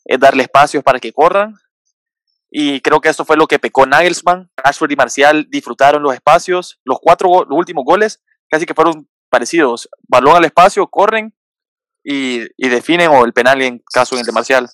[0.05, 1.55] es darle espacios para que corran.
[2.51, 4.51] Y creo que eso fue lo que pecó Nagelsmann.
[4.63, 6.79] Ashford y Marcial disfrutaron los espacios.
[6.83, 9.89] Los cuatro últimos goles casi que fueron parecidos.
[10.07, 11.35] Balón al espacio, corren
[12.03, 14.67] y, definen o el penal en caso de Marcial.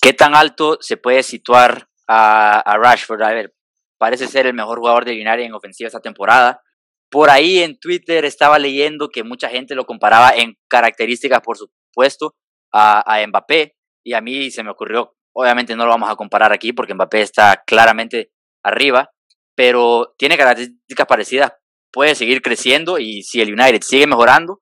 [0.00, 3.22] ¿Qué tan alto se puede situar a, a Rashford?
[3.22, 3.54] A ver,
[3.98, 6.62] parece ser el mejor jugador de United en ofensiva esta temporada.
[7.10, 12.34] Por ahí en Twitter estaba leyendo que mucha gente lo comparaba en características, por supuesto,
[12.72, 13.74] a, a Mbappé.
[14.04, 17.20] Y a mí se me ocurrió, obviamente no lo vamos a comparar aquí porque Mbappé
[17.20, 18.30] está claramente
[18.64, 19.10] arriba,
[19.54, 21.52] pero tiene características parecidas,
[21.92, 24.60] puede seguir creciendo y si el United sigue mejorando,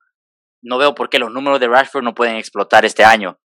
[0.62, 3.38] no veo por qué los números de Rashford no pueden explotar este año.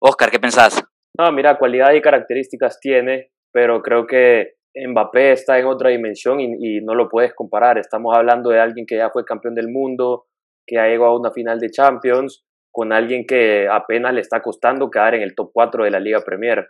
[0.00, 0.82] Oscar, ¿qué pensás?
[1.18, 6.80] No, mira, cualidad y características tiene, pero creo que Mbappé está en otra dimensión y,
[6.80, 7.78] no lo puedes comparar.
[7.78, 10.26] Estamos hablando de alguien que ya fue campeón del mundo,
[10.66, 14.90] que ha llegado a una final de Champions, con alguien que apenas le está costando
[14.90, 16.68] quedar en el top 4 de la Liga Premier.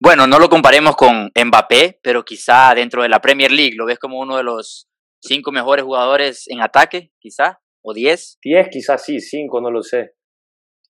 [0.00, 3.98] Bueno, no lo comparemos con Mbappé, pero quizá dentro de la Premier League lo ves
[3.98, 4.88] como uno de los
[5.20, 8.38] cinco mejores jugadores en ataque, quizá, o diez.
[8.42, 10.14] Diez quizás sí, cinco no lo sé.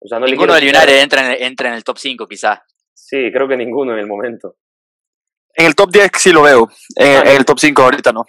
[0.00, 2.62] O sea, no ninguno del United entra en, entra en el top 5 quizá.
[2.94, 4.56] Sí, creo que ninguno en el momento.
[5.56, 6.68] En el top 10 sí lo veo.
[6.96, 8.24] En, el top 5 ahorita no.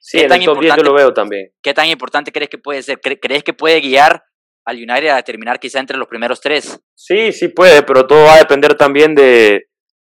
[0.00, 1.50] Sí, en el top 10 yo lo veo también.
[1.62, 3.00] ¿Qué tan importante crees que puede ser?
[3.00, 4.22] ¿Crees que puede guiar
[4.64, 6.80] al United a terminar quizá entre los primeros tres?
[6.94, 9.68] Sí, sí puede, pero todo va a depender también de,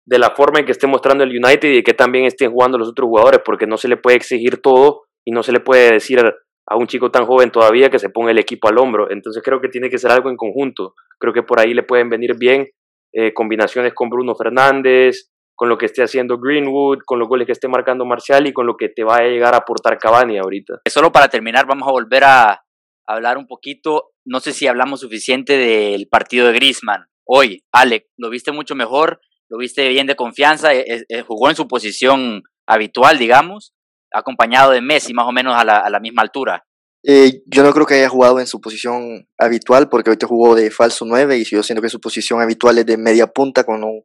[0.05, 2.77] de la forma en que esté mostrando el United y de que también estén jugando
[2.77, 5.93] los otros jugadores, porque no se le puede exigir todo y no se le puede
[5.93, 9.09] decir a un chico tan joven todavía que se ponga el equipo al hombro.
[9.09, 10.93] Entonces creo que tiene que ser algo en conjunto.
[11.19, 12.67] Creo que por ahí le pueden venir bien
[13.13, 15.30] eh, combinaciones con Bruno Fernández,
[15.61, 18.65] con lo que esté haciendo Greenwood, con los goles que esté marcando Marcial y con
[18.65, 20.81] lo que te va a llegar a aportar Cavani ahorita.
[20.89, 22.63] Solo para terminar, vamos a volver a
[23.05, 27.05] hablar un poquito, no sé si hablamos suficiente del partido de Griezmann.
[27.27, 31.55] Hoy, Alec, lo viste mucho mejor, lo viste bien de confianza, eh, eh, jugó en
[31.55, 33.75] su posición habitual, digamos,
[34.11, 36.65] acompañado de Messi más o menos a la, a la misma altura.
[37.03, 40.71] Eh, yo no creo que haya jugado en su posición habitual, porque ahorita jugó de
[40.71, 44.01] falso 9 y yo siento que su posición habitual es de media punta con un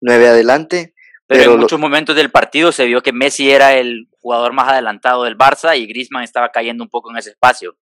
[0.00, 0.94] 9 adelante.
[1.32, 5.22] Pero, en muchos momentos del partido se vio que Messi era el jugador más adelantado
[5.22, 7.76] del Barça y Griezmann estaba cayendo un poco en ese espacio.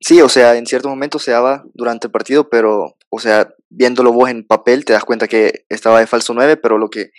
[0.00, 4.12] Sí, o sea, en ciertos momentos se daba durante el partido, pero, o sea, viéndolo
[4.12, 7.12] vos en papel te das cuenta que estaba de falso 9, pero lo que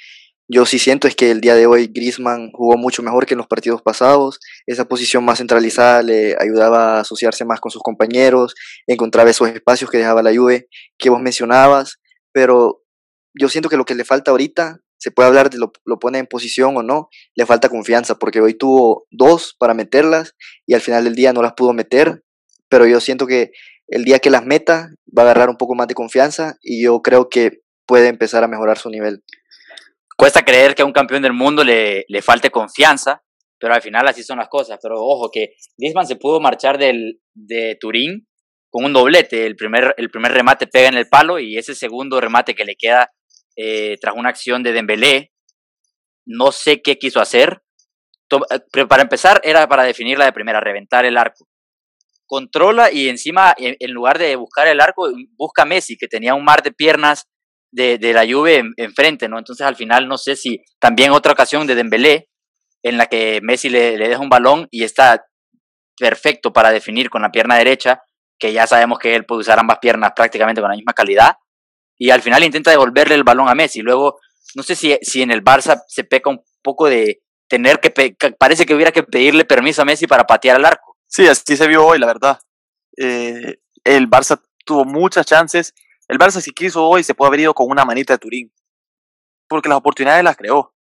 [0.50, 3.38] yo sí siento es que el día de hoy Griezmann jugó mucho mejor que en
[3.38, 4.42] los partidos pasados.
[4.66, 8.54] Esa posición más centralizada le ayudaba a asociarse más con sus compañeros,
[8.86, 10.68] encontraba esos espacios que dejaba la Juve
[10.98, 12.02] que vos mencionabas,
[12.34, 12.83] pero
[13.34, 16.20] yo siento que lo que le falta ahorita, se puede hablar de lo, lo pone
[16.20, 20.82] en posición o no, le falta confianza, porque hoy tuvo dos para meterlas y al
[20.82, 22.24] final del día no las pudo meter,
[22.70, 23.52] pero yo siento que
[23.88, 27.02] el día que las meta va a agarrar un poco más de confianza y yo
[27.02, 29.24] creo que puede empezar a mejorar su nivel.
[30.18, 33.24] Cuesta creer que a un campeón del mundo le, le falte confianza,
[33.60, 34.80] pero al final así son las cosas.
[34.82, 38.28] Pero ojo, que Griezmann se pudo marchar del, de Turín
[38.70, 39.46] con un doblete.
[39.46, 42.76] El primer, el primer remate pega en el palo y ese segundo remate que le
[42.76, 43.12] queda
[43.56, 45.32] eh, tras una acción de Dembélé,
[46.26, 47.62] no sé qué quiso hacer.
[48.32, 51.48] Eh, pero para empezar, era para definirla de primera, reventar el arco.
[52.26, 56.64] Controla y encima, en, lugar de buscar el arco, busca Messi, que tenía un mar
[56.64, 57.28] de piernas
[57.72, 59.38] de, de la Juve enfrente, ¿no?
[59.38, 62.30] Entonces al final no sé si también otra ocasión de Dembélé
[62.82, 65.26] en la que Messi le, le deja un balón y está
[65.98, 68.02] perfecto para definir con la pierna derecha,
[68.40, 71.36] que ya sabemos que él puede usar ambas piernas prácticamente con la misma calidad,
[71.98, 73.82] y al final intenta devolverle el balón a Messi.
[73.82, 74.20] Luego,
[74.56, 78.66] no sé si, si en el Barça se peca un poco de tener que, parece
[78.66, 80.98] que hubiera que pedirle permiso a Messi para patear al arco.
[81.08, 82.40] Sí, así se vio hoy, la verdad.
[82.98, 85.74] Eh, el Barça tuvo muchas chances
[86.08, 88.54] el Barça si quiso hoy se puede haber ido con una manita de Turín,
[89.48, 90.76] porque las oportunidades las creó.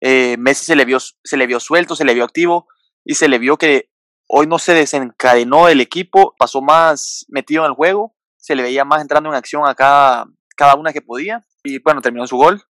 [0.00, 2.66] Eh, Messi se le, vio, se le vio suelto, se le vio activo
[3.04, 3.90] y se le vio que
[4.26, 8.84] hoy no se desencadenó el equipo, pasó más metido en el juego, se le veía
[8.84, 10.26] más entrando en acción a cada,
[10.56, 12.62] cada una que podía y bueno, terminó su gol.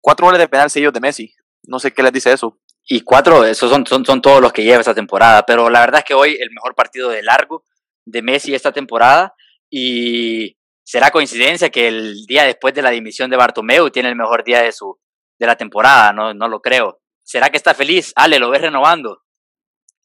[0.00, 1.34] Cuatro goles de penal seguidos de Messi.
[1.64, 2.58] No sé qué les dice eso.
[2.86, 5.44] Y cuatro, esos son, son, son todos los que lleva esta temporada.
[5.46, 7.64] Pero la verdad es que hoy el mejor partido de largo
[8.04, 9.34] de Messi esta temporada.
[9.70, 14.44] Y ¿Será coincidencia que el día después de la dimisión de Bartomeu tiene el mejor
[14.44, 15.00] día de, su,
[15.38, 16.12] de la temporada?
[16.12, 17.00] No, no lo creo.
[17.22, 18.12] ¿Será que está feliz?
[18.14, 19.22] Ale, ¿lo ves renovando?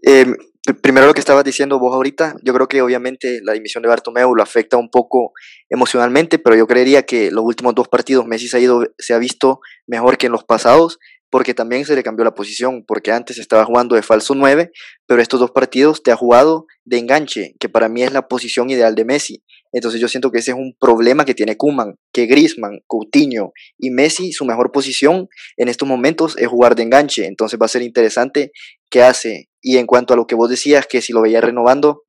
[0.01, 0.26] Eh,
[0.74, 4.36] primero lo que estabas diciendo vos ahorita, yo creo que obviamente la dimisión de Bartomeu
[4.36, 5.34] lo afecta un poco
[5.70, 9.17] emocionalmente, pero yo creería que los últimos dos partidos Messi se ha, ido, se ha
[9.17, 10.99] visto mejor que en los pasados,
[11.30, 14.72] porque también se le cambió la posición, porque antes estaba jugando de falso 9,
[15.05, 18.70] pero estos dos partidos te ha jugado de enganche, que para mí es la posición
[18.70, 19.43] ideal de Messi.
[19.72, 23.91] Entonces yo siento que ese es un problema que tiene Kuman, que Griezmann, Coutinho y
[23.91, 27.26] Messi, su mejor posición en estos momentos es jugar de enganche.
[27.26, 28.51] Entonces va a ser interesante
[28.89, 29.49] qué hace.
[29.61, 32.03] Y en cuanto a lo que vos decías, que si lo veía renovando,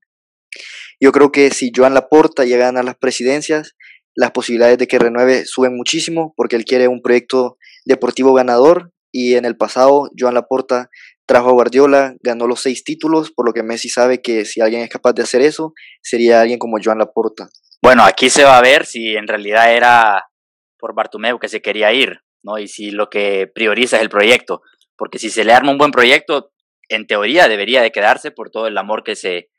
[1.00, 3.74] yo creo que si Joan Laporta llega a ganar las presidencias,
[4.14, 9.34] las posibilidades de que renueve suben muchísimo porque él quiere un proyecto deportivo ganador y
[9.34, 10.90] en el pasado Joan Laporta
[11.31, 14.83] trajo a Guardiola, ganó los seis títulos, por lo que Messi sabe que si alguien
[14.83, 17.49] es capaz de hacer eso, sería alguien como Joan Laporta.
[17.81, 20.24] Bueno, aquí se va a ver si en realidad era
[20.76, 22.59] por Bartomeu que se quería ir, ¿no?
[22.59, 24.62] Y si lo que prioriza es el proyecto,
[24.97, 26.51] porque si se le arma un buen proyecto,
[26.89, 29.51] en teoría debería de quedarse por todo el amor que se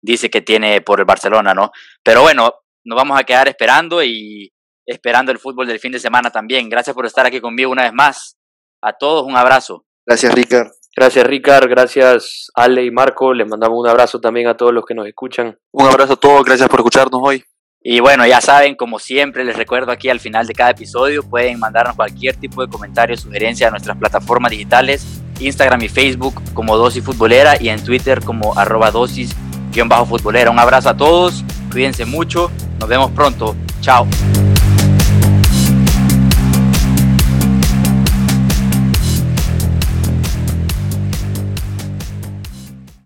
[0.00, 1.72] dice que tiene por el Barcelona, ¿no?
[2.02, 2.54] Pero bueno,
[2.86, 4.50] nos vamos a quedar esperando y
[4.86, 6.70] esperando el fútbol del fin de semana también.
[6.70, 8.38] Gracias por estar aquí conmigo una vez más.
[8.82, 9.84] A todos un abrazo.
[10.06, 10.77] Gracias, Ricard.
[10.98, 11.68] Gracias, Ricard.
[11.68, 13.32] Gracias, Ale y Marco.
[13.32, 15.56] Les mandamos un abrazo también a todos los que nos escuchan.
[15.70, 16.44] Un abrazo a todos.
[16.44, 17.44] Gracias por escucharnos hoy.
[17.80, 21.60] Y bueno, ya saben, como siempre, les recuerdo aquí al final de cada episodio, pueden
[21.60, 26.76] mandarnos cualquier tipo de comentario o sugerencia a nuestras plataformas digitales, Instagram y Facebook como
[26.76, 30.50] Dosis Futbolera y en Twitter como arroba dosis-futbolera.
[30.50, 34.04] Un abrazo a todos, cuídense mucho, nos vemos pronto, chao.